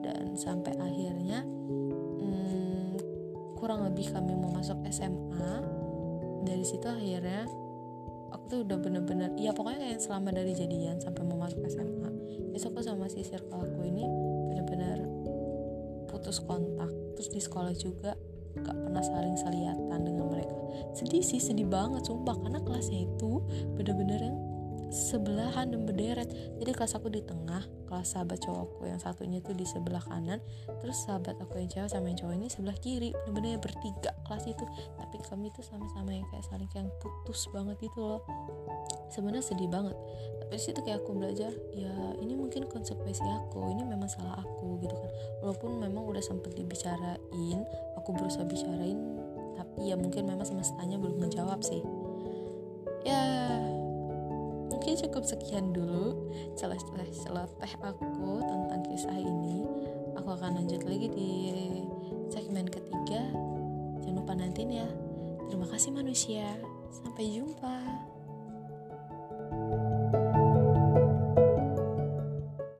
Dan 0.02 0.34
sampai 0.34 0.74
akhirnya 0.82 1.46
hmm, 2.18 2.98
kurang 3.54 3.86
lebih 3.86 4.10
kami 4.10 4.34
mau 4.34 4.50
masuk 4.58 4.82
SMA 4.90 5.62
dari 6.42 6.66
situ 6.66 6.82
akhirnya 6.90 7.46
aku 8.34 8.44
tuh 8.50 8.58
udah 8.66 8.78
bener-bener 8.82 9.30
ya 9.38 9.54
pokoknya 9.54 9.78
kayak 9.86 10.00
selama 10.02 10.34
dari 10.34 10.50
jadian 10.56 10.98
sampai 10.98 11.22
mau 11.22 11.38
masuk 11.38 11.62
SMA 11.70 12.01
itu 12.52 12.68
aku 12.68 12.84
sama 12.84 13.08
si 13.08 13.24
circle 13.24 13.64
aku 13.64 13.80
ini 13.88 14.04
bener-bener 14.52 15.08
putus 16.12 16.38
kontak. 16.44 16.92
Terus 17.16 17.28
di 17.32 17.40
sekolah 17.40 17.72
juga 17.72 18.12
gak 18.60 18.76
pernah 18.76 19.00
saling 19.00 19.36
selihatan 19.40 20.00
dengan 20.04 20.28
mereka. 20.28 20.54
Sedih 20.92 21.24
sih 21.24 21.40
sedih 21.40 21.66
banget 21.66 22.04
sumpah. 22.04 22.36
Karena 22.36 22.60
kelasnya 22.60 23.08
itu 23.08 23.40
bener-bener 23.74 24.20
yang 24.20 24.36
sebelahan 24.92 25.72
dan 25.72 25.88
berderet. 25.88 26.28
Jadi 26.60 26.70
kelas 26.76 26.92
aku 27.00 27.08
di 27.08 27.24
tengah 27.24 27.64
kelas 27.88 28.12
sahabat 28.12 28.44
cowokku 28.44 28.84
yang 28.84 29.00
satunya 29.00 29.40
tuh 29.40 29.56
di 29.56 29.64
sebelah 29.64 30.00
kanan 30.04 30.40
terus 30.80 31.04
sahabat 31.08 31.36
aku 31.40 31.60
yang 31.60 31.68
cewek 31.68 31.88
sama 31.92 32.12
yang 32.12 32.20
cowok 32.20 32.34
ini 32.36 32.48
sebelah 32.52 32.76
kiri. 32.76 33.10
Bener-bener 33.24 33.56
bertiga 33.56 34.12
kelas 34.28 34.44
itu. 34.44 34.64
Tapi 35.00 35.16
kami 35.24 35.48
tuh 35.56 35.64
sama-sama 35.64 36.12
yang 36.12 36.28
kayak 36.28 36.44
saling 36.44 36.68
kayak 36.68 36.92
putus 37.00 37.48
banget 37.56 37.80
itu 37.80 38.00
loh. 38.04 38.20
Sebenarnya 39.08 39.44
sedih 39.44 39.72
banget 39.72 39.96
tapi 40.52 40.60
situ 40.60 40.84
kayak 40.84 41.00
aku 41.00 41.16
belajar 41.16 41.48
ya 41.72 42.12
ini 42.20 42.36
mungkin 42.36 42.68
konsekuensi 42.68 43.24
aku 43.24 43.72
ini 43.72 43.88
memang 43.88 44.04
salah 44.04 44.36
aku 44.36 44.76
gitu 44.84 44.92
kan. 44.92 45.08
Walaupun 45.40 45.80
memang 45.80 46.04
udah 46.04 46.20
sempet 46.20 46.52
dibicarain 46.52 47.64
aku 47.96 48.12
berusaha 48.12 48.44
bicarain 48.44 49.00
tapi 49.56 49.88
ya 49.88 49.96
mungkin 49.96 50.28
memang 50.28 50.44
semestanya 50.44 51.00
belum 51.00 51.24
menjawab 51.24 51.56
sih. 51.64 51.80
Ya 53.00 53.24
mungkin 54.68 54.92
cukup 55.00 55.24
sekian 55.24 55.72
dulu 55.72 56.20
celoteh 56.52 57.72
aku 57.80 58.44
tentang 58.44 58.84
kisah 58.92 59.16
ini. 59.16 59.64
Aku 60.20 60.36
akan 60.36 60.60
lanjut 60.60 60.84
lagi 60.84 61.08
di 61.16 61.32
segmen 62.28 62.68
ketiga. 62.68 63.24
Jangan 64.04 64.20
lupa 64.20 64.36
nanti 64.36 64.68
ya. 64.68 64.84
Terima 65.48 65.64
kasih 65.64 65.96
manusia. 65.96 66.44
Sampai 66.92 67.40
jumpa 67.40 68.01